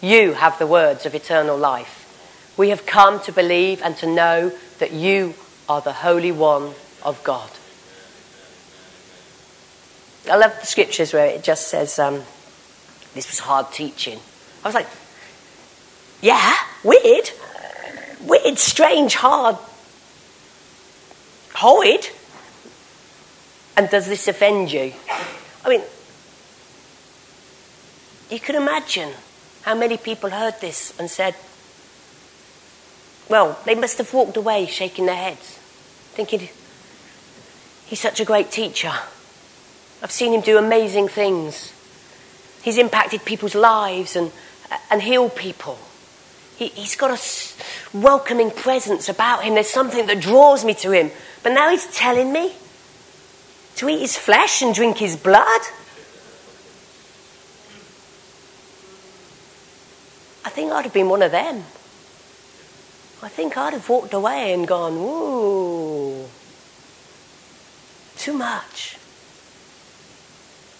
You 0.02 0.34
have 0.34 0.60
the 0.60 0.68
words 0.68 1.08
of 1.08 1.16
eternal 1.16 1.58
life. 1.58 2.54
We 2.58 2.70
have 2.70 2.86
come 2.86 3.20
to 3.22 3.32
believe 3.32 3.82
and 3.82 3.98
to 3.98 4.08
know 4.08 4.52
that 4.78 4.92
you 4.92 5.34
are 5.68 5.82
the 5.82 5.94
Holy 5.94 6.32
One 6.32 6.74
of 7.04 7.22
God. 7.24 7.50
I 10.30 10.38
love 10.38 10.58
the 10.60 10.66
scriptures 10.66 11.14
where 11.14 11.28
it 11.28 11.44
just 11.44 11.68
says, 11.68 12.00
um, 12.00 12.24
this 13.14 13.30
was 13.30 13.40
hard 13.40 13.72
teaching. 13.72 14.20
I 14.64 14.68
was 14.68 14.76
like, 14.76 14.88
yeah, 16.22 16.56
weird. 16.84 17.30
Weird, 18.22 18.58
strange, 18.58 19.16
hard. 19.16 19.58
Horrid. 21.54 22.10
And 23.78 23.90
does 23.90 24.08
this 24.08 24.28
offend 24.28 24.72
you? 24.72 24.94
I 25.64 25.70
mean, 25.70 25.82
you 28.30 28.40
can 28.40 28.56
imagine 28.56 29.12
how 29.62 29.76
many 29.76 29.98
people 29.98 30.30
heard 30.30 30.60
this 30.62 30.98
and 31.00 31.10
said, 31.10 31.36
well, 33.30 33.60
they 33.66 33.76
must 33.76 33.98
have 33.98 34.14
walked 34.14 34.38
away 34.38 34.68
shaking 34.68 35.06
their 35.06 35.16
heads, 35.16 35.60
thinking, 36.14 36.50
he's 37.88 38.00
such 38.00 38.20
a 38.20 38.26
great 38.26 38.52
teacher. 38.52 38.92
I've 40.04 40.12
seen 40.12 40.34
him 40.34 40.42
do 40.42 40.58
amazing 40.58 41.08
things. 41.08 41.74
He's 42.62 42.78
impacted 42.78 43.26
people's 43.26 43.56
lives 43.56 44.16
and, 44.16 44.32
and 44.92 45.02
healed 45.02 45.36
people. 45.36 45.80
He, 46.58 46.70
has 46.70 46.96
got 46.96 47.12
a 47.12 47.98
welcoming 47.98 48.52
presence 48.52 49.10
about 49.10 49.44
him. 49.44 49.56
There's 49.56 49.70
something 49.70 50.06
that 50.08 50.22
draws 50.22 50.64
me 50.64 50.74
to 50.76 50.92
him. 50.92 51.12
But 51.44 51.54
now 51.54 51.70
he's 51.70 51.88
telling 51.88 52.32
me 52.32 52.54
to 53.76 53.90
eat 53.90 54.00
his 54.00 54.18
flesh 54.18 54.62
and 54.62 54.74
drink 54.74 54.98
his 54.98 55.18
blood. 55.18 55.62
I 60.46 60.50
think 60.50 60.72
I'd 60.72 60.86
have 60.86 60.94
been 60.94 61.10
one 61.10 61.22
of 61.22 61.32
them. 61.32 61.64
I 63.24 63.30
think 63.30 63.58
I'd 63.58 63.74
have 63.74 63.88
walked 63.90 64.14
away 64.14 64.54
and 64.54 64.68
gone, 64.68 64.96
whoa, 64.96 66.28
too 68.18 68.34
much. 68.34 68.98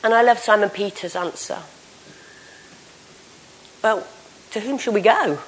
And 0.04 0.14
I 0.14 0.22
love 0.22 0.38
Simon 0.38 0.70
Peter's 0.70 1.16
answer. 1.16 1.58
Well, 3.82 4.06
to 4.52 4.60
whom 4.60 4.78
shall 4.78 4.94
we 4.94 5.02
go? 5.02 5.40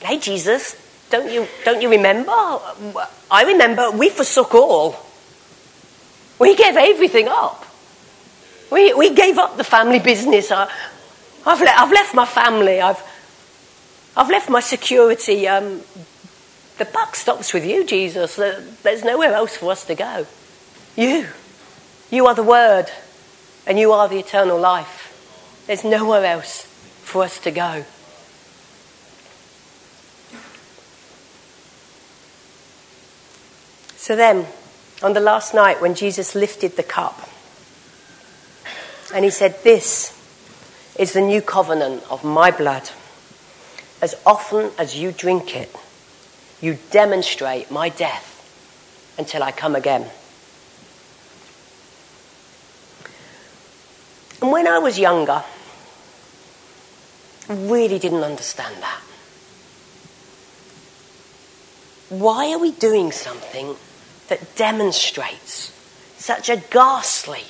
Hey, 0.00 0.18
Jesus, 0.18 0.76
don't 1.10 1.30
you, 1.30 1.46
don't 1.64 1.80
you 1.80 1.88
remember? 1.90 2.32
I 3.30 3.44
remember 3.46 3.90
we 3.92 4.08
forsook 4.08 4.54
all. 4.54 4.96
We 6.38 6.56
gave 6.56 6.76
everything 6.76 7.28
up. 7.28 7.64
We, 8.70 8.92
we 8.94 9.14
gave 9.14 9.38
up 9.38 9.56
the 9.56 9.64
family 9.64 10.00
business. 10.00 10.50
I, 10.50 10.68
have 11.44 11.60
le- 11.60 11.74
I've 11.76 11.92
left 11.92 12.14
my 12.14 12.26
family. 12.26 12.80
I've, 12.80 13.00
I've 14.16 14.30
left 14.30 14.48
my 14.48 14.60
security. 14.60 15.48
Um, 15.48 15.80
the 16.78 16.84
buck 16.84 17.16
stops 17.16 17.52
with 17.52 17.64
you, 17.64 17.84
Jesus. 17.84 18.36
There's 18.36 19.04
nowhere 19.04 19.32
else 19.32 19.56
for 19.56 19.72
us 19.72 19.84
to 19.86 19.94
go. 19.94 20.26
You. 20.96 21.28
You 22.10 22.26
are 22.26 22.34
the 22.34 22.44
Word, 22.44 22.86
and 23.66 23.78
you 23.78 23.92
are 23.92 24.08
the 24.08 24.18
eternal 24.18 24.58
life. 24.58 25.64
There's 25.66 25.84
nowhere 25.84 26.24
else 26.24 26.64
for 27.02 27.24
us 27.24 27.38
to 27.40 27.50
go. 27.50 27.84
So 33.96 34.14
then, 34.14 34.46
on 35.02 35.14
the 35.14 35.20
last 35.20 35.54
night 35.54 35.80
when 35.80 35.94
Jesus 35.94 36.34
lifted 36.34 36.76
the 36.76 36.82
cup, 36.82 37.28
and 39.12 39.24
he 39.24 39.30
said, 39.30 39.62
This 39.64 40.12
is 40.98 41.14
the 41.14 41.20
new 41.20 41.40
covenant 41.40 42.04
of 42.10 42.22
my 42.22 42.50
blood 42.50 42.90
as 44.04 44.14
often 44.26 44.70
as 44.76 44.94
you 44.94 45.10
drink 45.10 45.56
it, 45.56 45.74
you 46.60 46.76
demonstrate 46.90 47.70
my 47.70 47.88
death 47.88 48.30
until 49.16 49.42
I 49.42 49.50
come 49.50 49.74
again. 49.74 50.06
And 54.42 54.52
when 54.52 54.66
I 54.66 54.78
was 54.78 54.98
younger, 54.98 55.42
I 57.48 57.54
really 57.54 57.98
didn't 57.98 58.22
understand 58.22 58.76
that. 58.82 59.00
Why 62.10 62.52
are 62.52 62.58
we 62.58 62.72
doing 62.72 63.10
something 63.10 63.74
that 64.28 64.54
demonstrates 64.54 65.72
such 66.18 66.50
a 66.50 66.58
ghastly, 66.58 67.44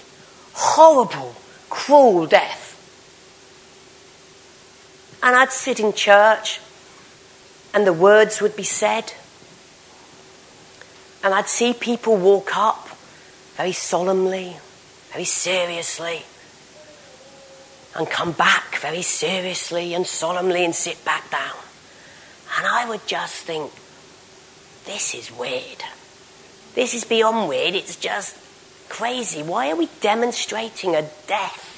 horrible, 0.53 1.35
cruel 1.69 2.27
death? 2.29 2.64
And 5.25 5.35
I'd 5.35 5.51
sit 5.51 5.81
in 5.81 5.95
church 5.95 6.61
and 7.73 7.87
the 7.87 7.93
words 7.95 8.41
would 8.43 8.55
be 8.55 8.63
said. 8.63 9.15
And 11.25 11.33
I'd 11.33 11.49
see 11.49 11.73
people 11.73 12.17
walk 12.17 12.55
up 12.57 12.87
very 13.57 13.73
solemnly, 13.73 14.59
very 15.11 15.25
seriously. 15.25 16.23
and 17.97 18.09
come 18.11 18.33
back 18.33 18.77
very 18.77 19.03
seriously 19.03 19.95
and 19.95 20.07
solemnly 20.07 20.65
and 20.65 20.75
sit 20.75 21.05
back 21.05 21.31
down. 21.31 21.57
And 22.59 22.67
I 22.67 22.89
would 22.89 23.07
just 23.07 23.45
think, 23.45 23.71
this 24.85 25.15
is 25.15 25.31
weird. 25.31 25.83
This 26.75 26.95
is 26.95 27.05
beyond 27.05 27.49
weird. 27.49 27.75
It's 27.75 27.97
just 27.97 28.37
crazy. 28.89 29.43
Why 29.43 29.71
are 29.71 29.77
we 29.77 29.89
demonstrating 30.01 30.95
a 30.95 31.03
death? 31.27 31.71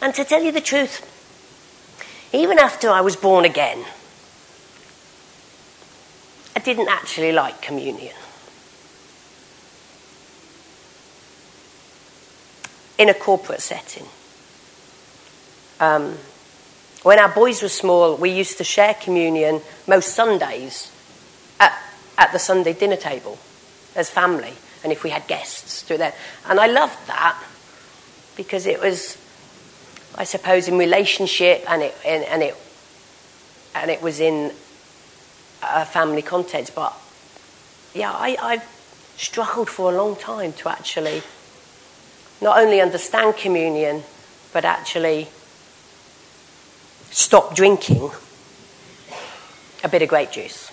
And 0.00 0.14
to 0.14 0.24
tell 0.24 0.42
you 0.42 0.52
the 0.52 0.60
truth, 0.60 1.04
even 2.32 2.58
after 2.58 2.88
I 2.88 3.00
was 3.00 3.16
born 3.16 3.44
again, 3.44 3.84
I 6.54 6.60
didn't 6.60 6.88
actually 6.88 7.32
like 7.32 7.62
communion. 7.62 8.14
In 12.98 13.08
a 13.08 13.14
corporate 13.14 13.60
setting. 13.60 14.06
Um, 15.80 16.18
when 17.02 17.18
our 17.18 17.28
boys 17.28 17.62
were 17.62 17.68
small, 17.68 18.16
we 18.16 18.30
used 18.30 18.58
to 18.58 18.64
share 18.64 18.94
communion 18.94 19.60
most 19.86 20.14
Sundays 20.14 20.90
at, 21.60 21.78
at 22.16 22.32
the 22.32 22.38
Sunday 22.38 22.72
dinner 22.72 22.96
table 22.96 23.38
as 23.94 24.10
family, 24.10 24.52
and 24.82 24.92
if 24.92 25.04
we 25.04 25.10
had 25.10 25.26
guests, 25.28 25.82
do 25.82 25.94
it. 25.94 26.14
And 26.48 26.58
I 26.58 26.66
loved 26.66 27.06
that 27.06 27.40
because 28.36 28.66
it 28.66 28.80
was, 28.80 29.16
I 30.18 30.24
suppose, 30.24 30.66
in 30.66 30.76
relationship, 30.76 31.64
and 31.68 31.80
it 31.80 31.96
and, 32.04 32.24
and 32.24 32.42
it 32.42 32.56
and 33.74 33.88
it 33.88 34.02
was 34.02 34.18
in 34.18 34.52
a 35.62 35.86
family 35.86 36.22
context. 36.22 36.74
But 36.74 36.92
yeah, 37.94 38.10
I, 38.10 38.36
I've 38.42 38.64
struggled 39.16 39.70
for 39.70 39.92
a 39.92 39.96
long 39.96 40.16
time 40.16 40.52
to 40.54 40.68
actually 40.68 41.22
not 42.40 42.58
only 42.58 42.80
understand 42.80 43.36
communion, 43.36 44.02
but 44.52 44.64
actually 44.64 45.28
stop 47.10 47.54
drinking 47.54 48.10
a 49.84 49.88
bit 49.88 50.02
of 50.02 50.08
grape 50.08 50.32
juice. 50.32 50.67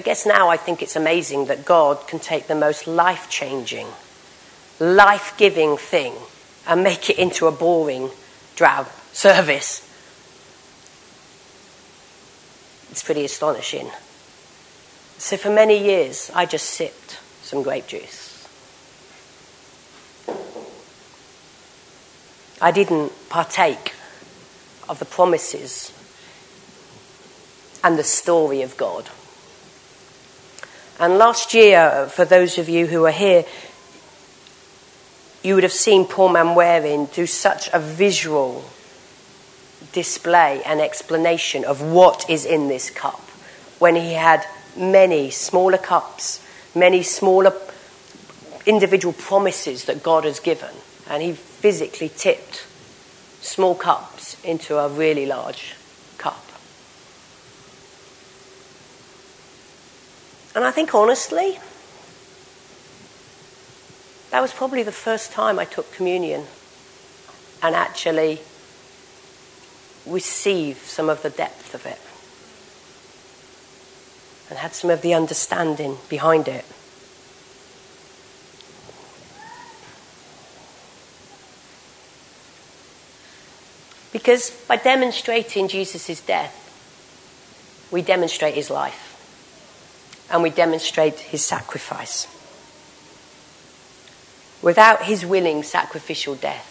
I 0.00 0.02
guess 0.02 0.24
now 0.24 0.48
I 0.48 0.56
think 0.56 0.80
it's 0.80 0.96
amazing 0.96 1.44
that 1.48 1.66
God 1.66 2.08
can 2.08 2.20
take 2.20 2.46
the 2.46 2.54
most 2.54 2.86
life 2.86 3.28
changing, 3.28 3.86
life 4.78 5.34
giving 5.36 5.76
thing 5.76 6.14
and 6.66 6.82
make 6.82 7.10
it 7.10 7.18
into 7.18 7.46
a 7.46 7.52
boring, 7.52 8.08
drab 8.56 8.88
service. 9.12 9.86
It's 12.90 13.02
pretty 13.02 13.26
astonishing. 13.26 13.90
So, 15.18 15.36
for 15.36 15.50
many 15.50 15.76
years, 15.76 16.30
I 16.34 16.46
just 16.46 16.70
sipped 16.70 17.20
some 17.42 17.62
grape 17.62 17.86
juice. 17.86 18.48
I 22.58 22.70
didn't 22.70 23.12
partake 23.28 23.92
of 24.88 24.98
the 24.98 25.04
promises 25.04 25.92
and 27.84 27.98
the 27.98 28.04
story 28.04 28.62
of 28.62 28.78
God. 28.78 29.10
And 31.00 31.16
last 31.16 31.54
year, 31.54 32.08
for 32.12 32.26
those 32.26 32.58
of 32.58 32.68
you 32.68 32.86
who 32.86 33.06
are 33.06 33.10
here, 33.10 33.46
you 35.42 35.54
would 35.54 35.62
have 35.62 35.72
seen 35.72 36.04
Paul 36.04 36.28
Manwaring 36.28 37.10
do 37.14 37.26
such 37.26 37.70
a 37.72 37.78
visual 37.78 38.62
display 39.92 40.62
and 40.66 40.78
explanation 40.78 41.64
of 41.64 41.80
what 41.80 42.28
is 42.28 42.44
in 42.44 42.68
this 42.68 42.90
cup 42.90 43.20
when 43.78 43.96
he 43.96 44.12
had 44.12 44.44
many 44.76 45.30
smaller 45.30 45.78
cups, 45.78 46.44
many 46.74 47.02
smaller 47.02 47.54
individual 48.66 49.14
promises 49.14 49.86
that 49.86 50.02
God 50.02 50.24
has 50.24 50.38
given. 50.38 50.74
And 51.08 51.22
he 51.22 51.32
physically 51.32 52.10
tipped 52.14 52.66
small 53.40 53.74
cups 53.74 54.36
into 54.44 54.76
a 54.76 54.90
really 54.90 55.24
large 55.24 55.76
cup. 56.18 56.44
And 60.54 60.64
I 60.64 60.70
think 60.72 60.94
honestly, 60.94 61.58
that 64.30 64.40
was 64.40 64.52
probably 64.52 64.82
the 64.82 64.92
first 64.92 65.32
time 65.32 65.58
I 65.58 65.64
took 65.64 65.92
communion 65.92 66.46
and 67.62 67.74
actually 67.74 68.40
received 70.06 70.82
some 70.82 71.08
of 71.08 71.22
the 71.22 71.30
depth 71.30 71.74
of 71.74 71.86
it 71.86 71.98
and 74.48 74.58
had 74.58 74.74
some 74.74 74.90
of 74.90 75.02
the 75.02 75.14
understanding 75.14 75.98
behind 76.08 76.48
it. 76.48 76.64
Because 84.12 84.50
by 84.66 84.76
demonstrating 84.76 85.68
Jesus' 85.68 86.20
death, 86.20 86.56
we 87.92 88.02
demonstrate 88.02 88.54
his 88.54 88.70
life 88.70 89.09
and 90.30 90.42
we 90.42 90.50
demonstrate 90.50 91.18
his 91.18 91.44
sacrifice. 91.44 92.26
Without 94.62 95.04
his 95.04 95.24
willing 95.24 95.62
sacrificial 95.62 96.34
death, 96.34 96.66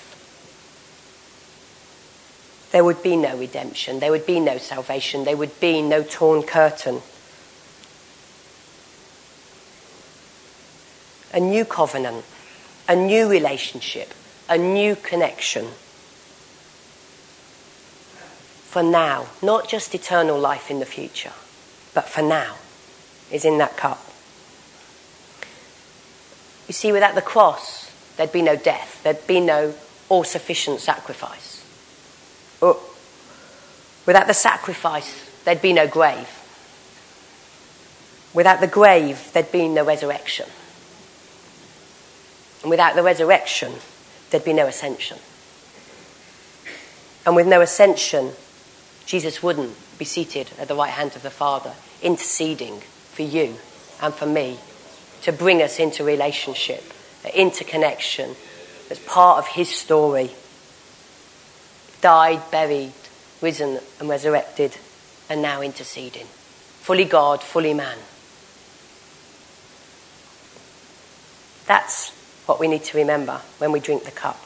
there 2.71 2.83
would 2.83 3.01
be 3.01 3.15
no 3.15 3.35
redemption, 3.37 3.99
there 3.99 4.11
would 4.11 4.25
be 4.25 4.39
no 4.39 4.57
salvation, 4.57 5.23
there 5.25 5.37
would 5.37 5.59
be 5.59 5.81
no 5.81 6.03
torn 6.03 6.43
curtain. 6.43 7.01
A 11.33 11.39
new 11.39 11.65
covenant, 11.65 12.25
a 12.87 12.95
new 12.95 13.27
relationship, 13.27 14.13
a 14.47 14.57
new 14.57 14.95
connection 14.95 15.67
for 18.69 18.83
now, 18.83 19.25
not 19.41 19.67
just 19.67 19.95
eternal 19.95 20.39
life 20.39 20.69
in 20.69 20.79
the 20.79 20.85
future, 20.85 21.33
but 21.95 22.07
for 22.07 22.21
now, 22.21 22.55
is 23.31 23.45
in 23.45 23.57
that 23.59 23.77
cup. 23.77 24.03
You 26.67 26.73
see, 26.73 26.91
without 26.91 27.15
the 27.15 27.21
cross, 27.21 27.91
there'd 28.17 28.31
be 28.31 28.41
no 28.41 28.55
death, 28.55 29.01
there'd 29.03 29.25
be 29.25 29.39
no 29.39 29.73
all 30.07 30.23
sufficient 30.23 30.79
sacrifice. 30.79 31.65
Oh. 32.61 32.83
Without 34.05 34.27
the 34.27 34.33
sacrifice, 34.33 35.29
there'd 35.45 35.61
be 35.61 35.73
no 35.73 35.87
grave. 35.87 36.29
Without 38.33 38.59
the 38.59 38.67
grave, 38.67 39.31
there'd 39.33 39.51
be 39.51 39.67
no 39.67 39.83
resurrection. 39.83 40.47
And 42.61 42.69
without 42.69 42.95
the 42.95 43.03
resurrection, 43.03 43.73
there'd 44.29 44.45
be 44.45 44.53
no 44.53 44.67
ascension. 44.67 45.17
And 47.25 47.35
with 47.35 47.47
no 47.47 47.61
ascension, 47.61 48.31
Jesus 49.05 49.41
wouldn't 49.41 49.75
be 49.97 50.05
seated 50.05 50.49
at 50.59 50.67
the 50.67 50.75
right 50.75 50.91
hand 50.91 51.15
of 51.15 51.23
the 51.23 51.29
Father, 51.29 51.73
interceding 52.01 52.81
for 53.19 53.23
you 53.23 53.53
and 54.01 54.13
for 54.13 54.25
me 54.25 54.57
to 55.23 55.33
bring 55.33 55.61
us 55.61 55.77
into 55.77 56.05
relationship, 56.05 56.81
interconnection 57.35 58.33
as 58.89 58.97
part 58.99 59.39
of 59.39 59.47
His 59.47 59.67
story. 59.67 60.31
Died, 61.99 62.39
buried, 62.49 62.93
risen, 63.41 63.81
and 63.99 64.07
resurrected, 64.07 64.77
and 65.29 65.41
now 65.41 65.61
interceding. 65.61 66.27
Fully 66.79 67.03
God, 67.03 67.43
fully 67.43 67.73
man. 67.73 67.97
That's 71.65 72.11
what 72.45 72.57
we 72.57 72.69
need 72.69 72.85
to 72.85 72.97
remember 72.97 73.41
when 73.57 73.73
we 73.73 73.81
drink 73.81 74.05
the 74.05 74.11
cup. 74.11 74.39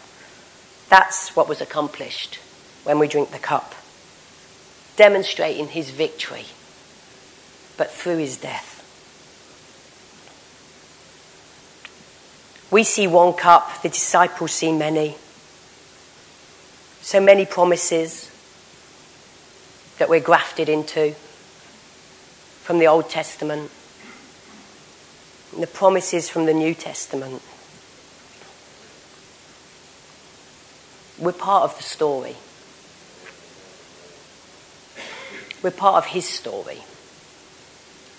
That's 0.90 1.36
what 1.36 1.48
was 1.48 1.62
accomplished 1.62 2.40
when 2.86 2.98
we 2.98 3.08
drink 3.08 3.30
the 3.30 3.38
cup 3.38 3.76
demonstrating 4.96 5.68
his 5.68 5.90
victory, 5.90 6.46
but 7.78 7.92
through 7.92 8.18
his 8.18 8.38
death. 8.38 8.70
We 12.72 12.84
see 12.84 13.08
one 13.08 13.34
cup, 13.34 13.82
the 13.84 13.90
disciples 13.90 14.52
see 14.52 14.72
many. 14.72 15.16
So 17.02 17.20
many 17.20 17.46
promises 17.46 18.32
that 20.00 20.10
we're 20.10 20.20
grafted 20.20 20.70
into 20.70 21.14
from 22.64 22.80
the 22.80 22.88
Old 22.88 23.10
Testament, 23.10 23.70
and 25.54 25.62
the 25.62 25.68
promises 25.68 26.30
from 26.30 26.46
the 26.46 26.54
New 26.54 26.74
Testament. 26.74 27.42
We're 31.20 31.34
part 31.34 31.64
of 31.64 31.78
the 31.78 31.84
story. 31.84 32.36
We're 35.62 35.72
part 35.72 36.04
of 36.04 36.06
his 36.12 36.28
story 36.28 36.80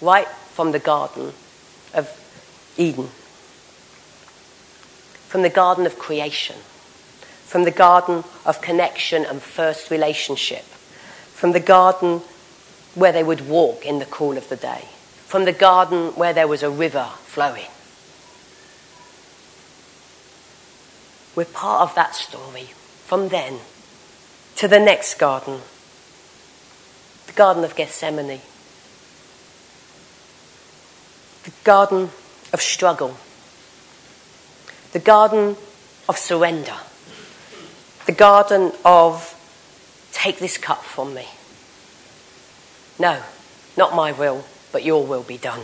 right 0.05 0.29
from 0.29 0.73
the 0.73 0.79
Garden 0.79 1.33
of 1.95 2.09
Eden, 2.77 3.09
from 5.29 5.43
the 5.43 5.51
Garden 5.51 5.87
of 5.87 5.99
creation, 5.99 6.57
from 7.45 7.65
the 7.65 7.71
Garden 7.71 8.23
of 8.45 8.61
connection 8.61 9.25
and 9.25 9.43
first 9.43 9.91
relationship, 9.91 10.63
from 11.33 11.53
the 11.53 11.61
Garden 11.61 12.21
where 12.95 13.13
they 13.13 13.25
would 13.25 13.49
walk 13.49 13.85
in 13.85 13.99
the 13.99 14.05
cool 14.07 14.37
of 14.37 14.49
the 14.49 14.57
day, 14.57 14.85
from 15.27 15.45
the 15.45 15.53
Garden 15.53 16.09
where 16.15 16.33
there 16.33 16.49
was 16.49 16.63
a 16.63 16.71
river 16.71 17.09
flowing. 17.25 17.67
We're 21.35 21.47
part 21.47 21.89
of 21.89 21.95
that 21.97 22.15
story 22.15 22.69
from 23.07 23.29
then 23.29 23.59
to 24.57 24.69
the 24.69 24.79
next 24.79 25.19
garden, 25.19 25.61
the 27.27 27.33
Garden 27.33 27.65
of 27.65 27.75
Gethsemane 27.75 28.41
the 31.45 31.53
Garden 31.63 32.11
of 32.53 32.61
Struggle, 32.61 33.17
the 34.93 34.99
Garden 34.99 35.57
of 36.09 36.19
Surrender, 36.19 36.77
the 38.07 38.13
Garden 38.13 38.73
of 38.85 39.31
Take 40.25 40.39
this 40.39 40.57
cup 40.57 40.83
from 40.83 41.13
me. 41.13 41.27
No, 42.99 43.21
not 43.77 43.95
my 43.95 44.11
will, 44.13 44.45
but 44.73 44.83
your 44.83 45.05
will 45.05 45.23
be 45.23 45.37
done. 45.37 45.61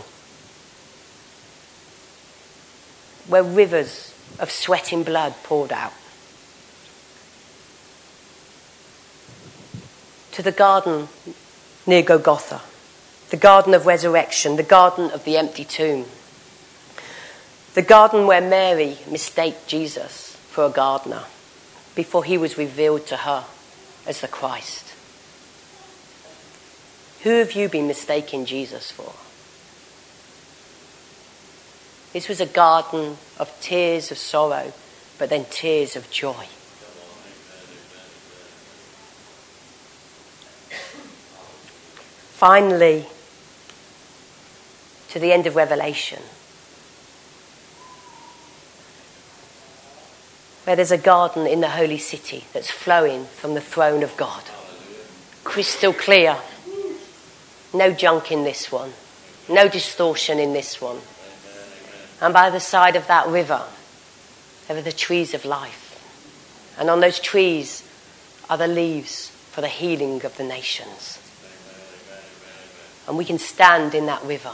Where 3.27 3.41
rivers 3.41 4.13
of 4.37 4.51
sweat 4.51 4.91
and 4.91 5.03
blood 5.03 5.33
poured 5.43 5.71
out. 5.71 5.93
To 10.33 10.43
the 10.43 10.51
garden 10.51 11.07
near 11.87 12.03
Golgotha, 12.03 12.61
the 13.31 13.37
garden 13.37 13.73
of 13.73 13.85
resurrection, 13.85 14.57
the 14.57 14.63
garden 14.63 15.09
of 15.11 15.23
the 15.23 15.37
empty 15.37 15.63
tomb, 15.63 16.05
the 17.73 17.81
garden 17.81 18.27
where 18.27 18.41
Mary 18.41 18.97
mistaked 19.09 19.67
Jesus 19.67 20.35
for 20.49 20.65
a 20.65 20.69
gardener 20.69 21.23
before 21.95 22.25
he 22.25 22.37
was 22.37 22.57
revealed 22.57 23.07
to 23.07 23.15
her 23.15 23.45
as 24.05 24.19
the 24.19 24.27
Christ. 24.27 24.93
Who 27.23 27.29
have 27.29 27.53
you 27.53 27.69
been 27.69 27.87
mistaking 27.87 28.45
Jesus 28.45 28.91
for? 28.91 29.13
This 32.11 32.27
was 32.27 32.41
a 32.41 32.45
garden 32.45 33.17
of 33.39 33.57
tears 33.61 34.11
of 34.11 34.17
sorrow, 34.17 34.73
but 35.17 35.29
then 35.29 35.45
tears 35.49 35.95
of 35.95 36.11
joy. 36.11 36.47
Finally, 42.33 43.05
to 45.11 45.19
the 45.19 45.33
end 45.33 45.45
of 45.45 45.57
Revelation, 45.57 46.21
where 50.63 50.75
there's 50.77 50.91
a 50.91 50.97
garden 50.97 51.45
in 51.45 51.59
the 51.59 51.69
holy 51.69 51.97
city 51.97 52.45
that's 52.53 52.71
flowing 52.71 53.25
from 53.25 53.53
the 53.53 53.61
throne 53.61 54.03
of 54.03 54.15
God. 54.15 54.43
Crystal 55.43 55.91
clear. 55.91 56.37
No 57.73 57.91
junk 57.91 58.31
in 58.31 58.45
this 58.45 58.71
one. 58.71 58.93
No 59.49 59.67
distortion 59.67 60.39
in 60.39 60.53
this 60.53 60.79
one. 60.79 60.99
And 62.21 62.33
by 62.33 62.49
the 62.49 62.59
side 62.61 62.95
of 62.95 63.07
that 63.07 63.27
river, 63.27 63.63
there 64.67 64.77
are 64.77 64.81
the 64.81 64.93
trees 64.93 65.33
of 65.33 65.43
life. 65.43 65.89
And 66.79 66.89
on 66.89 67.01
those 67.01 67.19
trees 67.19 67.83
are 68.49 68.57
the 68.57 68.67
leaves 68.67 69.29
for 69.51 69.59
the 69.59 69.67
healing 69.67 70.23
of 70.23 70.37
the 70.37 70.45
nations. 70.45 71.19
And 73.09 73.17
we 73.17 73.25
can 73.25 73.39
stand 73.39 73.93
in 73.93 74.05
that 74.05 74.23
river. 74.23 74.53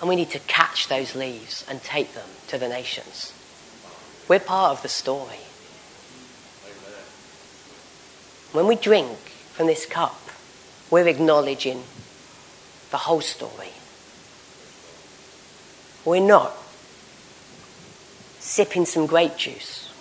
And 0.00 0.08
we 0.08 0.16
need 0.16 0.30
to 0.30 0.38
catch 0.40 0.88
those 0.88 1.14
leaves 1.14 1.64
and 1.68 1.82
take 1.82 2.14
them 2.14 2.28
to 2.48 2.58
the 2.58 2.68
nations. 2.68 3.34
We're 4.28 4.40
part 4.40 4.72
of 4.72 4.82
the 4.82 4.88
story. 4.88 5.36
When 8.52 8.66
we 8.66 8.76
drink 8.76 9.18
from 9.52 9.66
this 9.66 9.84
cup, 9.86 10.18
we're 10.90 11.06
acknowledging 11.06 11.84
the 12.90 12.96
whole 12.96 13.20
story. 13.20 13.68
We're 16.04 16.26
not 16.26 16.52
sipping 18.38 18.86
some 18.86 19.06
grape 19.06 19.36
juice. 19.36 19.92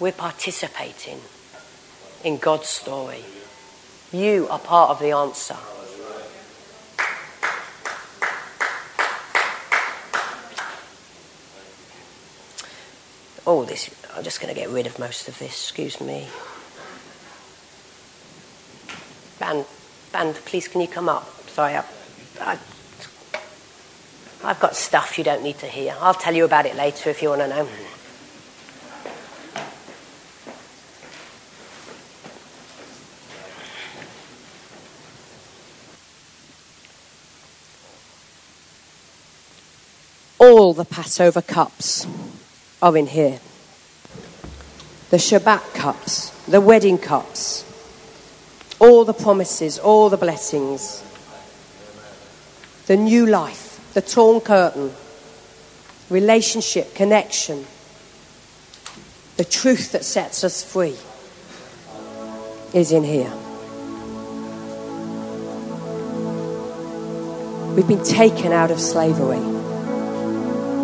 We're 0.00 0.12
participating 0.12 1.20
in 2.24 2.38
God's 2.38 2.68
story. 2.68 3.24
You 4.10 4.48
are 4.48 4.58
part 4.58 4.90
of 4.90 4.98
the 4.98 5.12
answer. 5.12 5.56
Oh, 13.44 13.64
this, 13.64 13.90
I'm 14.14 14.22
just 14.22 14.40
going 14.40 14.54
to 14.54 14.58
get 14.58 14.70
rid 14.70 14.86
of 14.86 14.98
most 15.00 15.26
of 15.26 15.36
this, 15.40 15.50
excuse 15.50 16.00
me. 16.00 16.28
Band, 19.40 19.64
band, 20.12 20.36
please 20.44 20.68
can 20.68 20.80
you 20.80 20.86
come 20.86 21.08
up? 21.08 21.28
Sorry, 21.48 21.74
I, 21.74 21.84
I, 22.40 22.58
I've 24.44 24.60
got 24.60 24.76
stuff 24.76 25.18
you 25.18 25.24
don't 25.24 25.42
need 25.42 25.58
to 25.58 25.66
hear. 25.66 25.96
I'll 26.00 26.14
tell 26.14 26.34
you 26.34 26.44
about 26.44 26.66
it 26.66 26.76
later 26.76 27.10
if 27.10 27.20
you 27.20 27.30
want 27.30 27.40
to 27.40 27.48
know. 27.48 27.68
All 40.38 40.72
the 40.72 40.84
Passover 40.84 41.42
cups 41.42 42.06
are 42.82 42.96
in 42.96 43.06
here 43.06 43.38
the 45.10 45.18
Shabbat 45.18 45.74
cups, 45.74 46.30
the 46.46 46.58
wedding 46.58 46.96
cups, 46.96 47.66
all 48.78 49.04
the 49.04 49.12
promises, 49.12 49.78
all 49.78 50.08
the 50.08 50.16
blessings, 50.16 51.04
the 52.86 52.96
new 52.96 53.26
life, 53.26 53.92
the 53.92 54.00
torn 54.00 54.40
curtain, 54.40 54.90
relationship, 56.08 56.94
connection, 56.94 57.66
the 59.36 59.44
truth 59.44 59.92
that 59.92 60.02
sets 60.02 60.44
us 60.44 60.64
free 60.64 60.96
is 62.72 62.90
in 62.90 63.04
here. 63.04 63.32
We've 67.76 67.86
been 67.86 68.02
taken 68.02 68.52
out 68.52 68.70
of 68.70 68.80
slavery. 68.80 69.51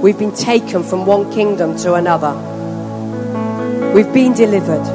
We've 0.02 0.16
been 0.16 0.32
taken 0.32 0.84
from 0.84 1.06
one 1.06 1.32
kingdom 1.32 1.76
to 1.78 1.94
another. 1.94 2.32
We've 3.92 4.12
been 4.12 4.32
delivered. 4.32 4.86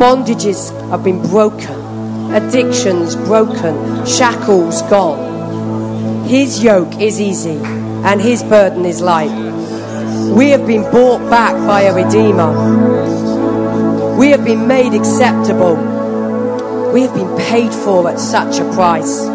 Bondages 0.00 0.70
have 0.88 1.04
been 1.04 1.20
broken. 1.20 2.34
Addictions 2.34 3.14
broken. 3.14 4.06
Shackles 4.06 4.80
gone. 4.88 6.24
His 6.24 6.64
yoke 6.64 6.98
is 6.98 7.20
easy 7.20 7.58
and 7.58 8.22
his 8.22 8.42
burden 8.42 8.86
is 8.86 9.02
light. 9.02 9.30
We 10.34 10.48
have 10.48 10.66
been 10.66 10.90
bought 10.90 11.28
back 11.28 11.52
by 11.66 11.82
a 11.82 11.94
Redeemer. 11.94 14.16
We 14.16 14.30
have 14.30 14.46
been 14.46 14.66
made 14.66 14.94
acceptable. 14.94 15.76
We 16.94 17.02
have 17.02 17.14
been 17.14 17.36
paid 17.36 17.74
for 17.74 18.08
at 18.08 18.18
such 18.18 18.60
a 18.60 18.72
price. 18.72 19.26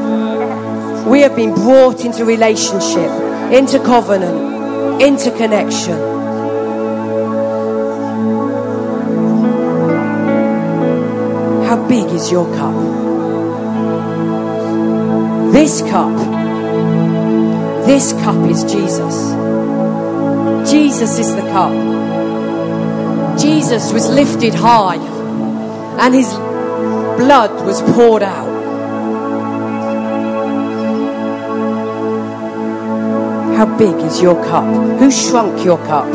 We 1.06 1.22
have 1.22 1.36
been 1.36 1.54
brought 1.54 2.04
into 2.04 2.26
relationship 2.26 3.12
into 3.54 3.78
covenant, 3.78 5.00
into 5.00 5.30
connection. 5.38 5.94
How 11.68 11.88
big 11.88 12.06
is 12.06 12.32
your 12.32 12.48
cup? 12.56 12.74
This 15.54 15.84
cup, 15.84 16.18
this 17.86 18.14
cup 18.14 18.50
is 18.50 18.64
Jesus. 18.64 19.34
Jesus 20.72 21.20
is 21.20 21.36
the 21.36 21.42
cup. 21.42 21.74
Jesus 23.40 23.94
was 23.94 24.10
lifted 24.10 24.56
high 24.56 24.98
and 26.00 26.16
his 26.16 26.34
blood 27.20 27.64
was 27.68 27.84
poured 27.94 28.24
out. 28.24 28.53
How 33.56 33.78
big 33.78 33.96
is 33.98 34.20
your 34.20 34.44
cup? 34.46 34.66
Who 35.00 35.12
shrunk 35.12 35.64
your 35.64 35.78
cup? 35.78 36.08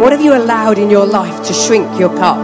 What 0.00 0.12
have 0.12 0.22
you 0.22 0.34
allowed 0.34 0.78
in 0.78 0.88
your 0.88 1.04
life 1.04 1.46
to 1.46 1.52
shrink 1.52 2.00
your 2.00 2.08
cup? 2.16 2.38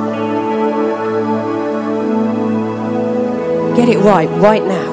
Get 3.76 3.88
it 3.88 3.98
right 3.98 4.28
right 4.38 4.62
now. 4.62 4.90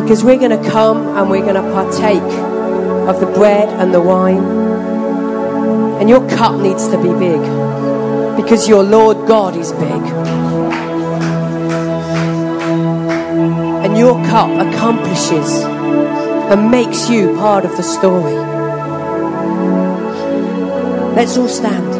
Because 0.00 0.24
we're 0.24 0.38
going 0.38 0.58
to 0.58 0.70
come 0.70 1.16
and 1.16 1.28
we're 1.28 1.42
going 1.42 1.62
to 1.62 1.70
partake 1.72 2.22
of 3.08 3.20
the 3.20 3.26
bread 3.26 3.68
and 3.68 3.92
the 3.92 4.00
wine. 4.00 4.42
And 6.00 6.08
your 6.08 6.26
cup 6.30 6.58
needs 6.60 6.88
to 6.88 6.96
be 6.96 7.10
big. 7.18 7.40
Because 8.36 8.66
your 8.66 8.82
Lord 8.82 9.28
God 9.28 9.56
is 9.56 9.72
big. 9.72 10.37
your 13.98 14.14
cup 14.26 14.48
accomplishes 14.64 15.64
and 15.64 16.70
makes 16.70 17.10
you 17.10 17.34
part 17.36 17.64
of 17.64 17.76
the 17.76 17.82
story. 17.82 18.32
Let's 21.16 21.36
all 21.36 21.48
stand. 21.48 21.92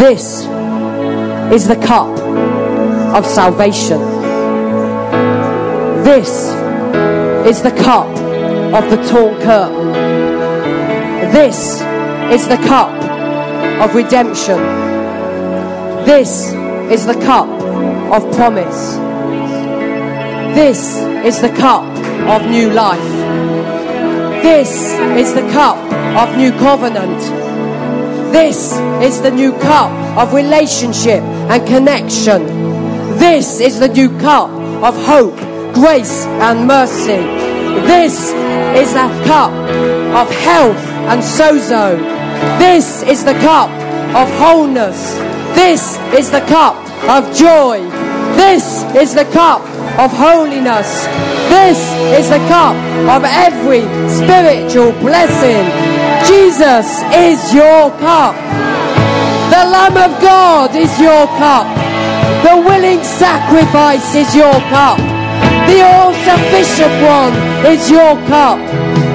This 0.00 0.46
is 1.52 1.68
the 1.68 1.76
cup 1.76 2.18
of 3.14 3.26
salvation. 3.26 4.00
This 6.02 6.54
is 7.46 7.60
the 7.62 7.72
cup 7.72 8.25
of 8.74 8.90
the 8.90 8.96
torn 9.08 9.40
curtain. 9.40 9.92
This 11.32 11.80
is 12.32 12.48
the 12.48 12.56
cup 12.56 12.90
of 13.80 13.94
redemption. 13.94 14.58
This 16.04 16.52
is 16.90 17.06
the 17.06 17.14
cup 17.14 17.48
of 18.12 18.34
promise. 18.34 18.96
This 20.54 20.96
is 21.24 21.40
the 21.40 21.50
cup 21.50 21.84
of 22.28 22.48
new 22.50 22.70
life. 22.70 23.02
This 24.42 24.92
is 25.18 25.34
the 25.34 25.46
cup 25.52 25.76
of 26.16 26.36
new 26.36 26.50
covenant. 26.52 27.20
This 28.32 28.72
is 29.02 29.20
the 29.20 29.30
new 29.30 29.52
cup 29.58 29.90
of 30.16 30.32
relationship 30.32 31.22
and 31.22 31.66
connection. 31.66 32.46
This 33.18 33.60
is 33.60 33.78
the 33.78 33.88
new 33.88 34.08
cup 34.18 34.50
of 34.82 34.94
hope, 35.04 35.36
grace, 35.74 36.24
and 36.26 36.66
mercy. 36.66 37.22
This 37.86 38.32
is 38.76 38.92
the 38.92 39.08
cup 39.24 39.52
of 40.20 40.30
health 40.30 40.76
and 41.08 41.20
sozo. 41.22 41.96
This 42.58 43.02
is 43.02 43.24
the 43.24 43.32
cup 43.40 43.70
of 44.14 44.28
wholeness. 44.36 45.16
This 45.56 45.96
is 46.12 46.30
the 46.30 46.44
cup 46.44 46.76
of 47.08 47.34
joy. 47.34 47.80
This 48.36 48.84
is 48.94 49.14
the 49.14 49.24
cup 49.32 49.62
of 49.98 50.12
holiness. 50.12 51.06
This 51.48 51.80
is 52.20 52.28
the 52.28 52.42
cup 52.52 52.76
of 53.08 53.24
every 53.24 53.82
spiritual 54.12 54.92
blessing. 55.00 55.64
Jesus 56.28 57.00
is 57.16 57.38
your 57.54 57.88
cup. 57.96 58.36
The 59.48 59.64
Lamb 59.72 59.96
of 59.96 60.20
God 60.20 60.76
is 60.76 60.92
your 61.00 61.26
cup. 61.40 61.64
The 62.44 62.56
willing 62.60 63.02
sacrifice 63.02 64.14
is 64.14 64.34
your 64.34 64.60
cup. 64.68 65.15
The 65.68 65.82
all 65.82 66.12
sufficient 66.12 66.94
one 67.02 67.34
is 67.66 67.90
your 67.90 68.14
cup. 68.26 68.58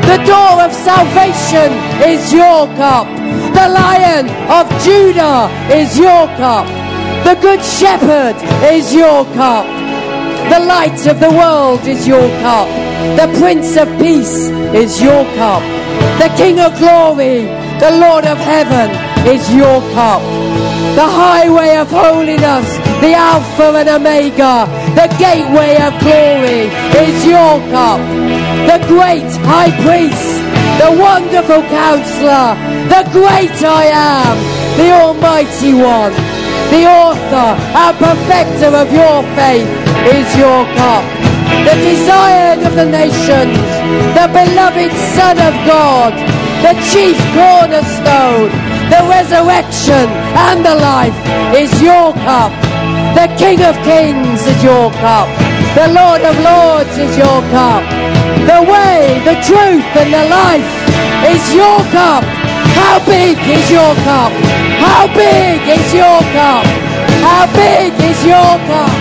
The 0.10 0.17
door 0.25 0.62
of 0.65 0.73
salvation 0.73 1.71
is 2.03 2.34
your 2.34 2.67
cup. 2.75 3.07
The 3.55 3.67
lion 3.69 4.27
of 4.49 4.65
Judah 4.84 5.49
is 5.71 5.97
your 5.97 6.27
cup. 6.36 6.67
The 7.23 7.36
good 7.39 7.63
shepherd 7.63 8.36
is 8.73 8.93
your 8.93 9.25
cup. 9.34 9.65
The 10.51 10.60
light 10.65 11.05
of 11.07 11.19
the 11.19 11.31
world 11.31 11.88
is 11.88 12.07
your 12.07 12.27
cup. 12.41 12.67
The 13.15 13.27
Prince 13.39 13.77
of 13.77 13.88
Peace 13.99 14.49
is 14.73 15.01
your 15.01 15.23
cup. 15.36 15.63
The 16.19 16.34
King 16.36 16.60
of 16.60 16.77
Glory, 16.77 17.45
the 17.79 17.97
Lord 18.01 18.25
of 18.25 18.38
Heaven 18.38 18.89
is 19.25 19.43
your 19.53 19.79
cup. 19.93 20.21
The 20.95 21.07
highway 21.07 21.77
of 21.77 21.89
holiness, 21.89 22.67
the 22.99 23.13
Alpha 23.13 23.73
and 23.79 23.89
Omega, 23.89 24.67
the 24.95 25.08
gateway 25.17 25.80
of 25.80 25.95
glory 26.04 26.67
is 26.99 27.15
your 27.25 27.60
cup. 27.71 28.01
The 28.67 28.80
great 28.88 29.30
high 29.47 29.71
priest, 29.84 30.41
the 30.84 30.91
wonderful 30.99 31.63
counselor, 31.71 32.56
the 32.91 33.04
great 33.15 33.56
I 33.63 33.86
am, 33.91 34.36
the 34.75 34.91
almighty 34.91 35.73
one, 35.73 36.13
the 36.71 36.84
author 36.88 37.49
and 37.56 37.93
perfecter 37.97 38.71
of 38.75 38.88
your 38.91 39.23
faith 39.36 39.69
is 40.12 40.27
your 40.36 40.63
cup. 40.75 41.06
The 41.67 41.75
desired 41.77 42.63
of 42.65 42.75
the 42.75 42.88
nations, 42.88 43.60
the 44.17 44.27
beloved 44.32 44.91
Son 45.15 45.38
of 45.39 45.54
God, 45.67 46.13
the 46.63 46.73
chief 46.91 47.17
cornerstone, 47.36 48.49
the 48.91 49.01
resurrection 49.08 50.08
and 50.36 50.65
the 50.65 50.75
life 50.75 51.15
is 51.56 51.71
your 51.82 52.13
cup. 52.27 52.51
The 53.13 53.28
King 53.38 53.62
of 53.62 53.76
Kings 53.84 54.41
is 54.47 54.63
your 54.63 54.89
cup. 55.04 55.28
The 55.76 55.88
Lord 55.93 56.21
of 56.21 56.36
Lords 56.39 56.95
is 56.97 57.12
your 57.17 57.41
cup. 57.52 57.84
The 58.47 58.63
way, 58.63 59.19
the 59.28 59.36
truth, 59.43 59.86
and 60.00 60.13
the 60.13 60.26
life 60.30 60.69
is 61.28 61.43
your 61.54 61.80
cup. 61.91 62.24
How 62.74 63.04
big 63.06 63.38
is 63.38 63.69
your 63.69 63.93
cup? 64.08 64.32
How 64.80 65.08
big 65.13 65.62
is 65.67 65.93
your 65.93 66.19
cup? 66.34 66.65
How 67.21 67.45
big 67.54 67.93
is 68.00 68.26
your 68.26 68.58
cup? 68.67 69.01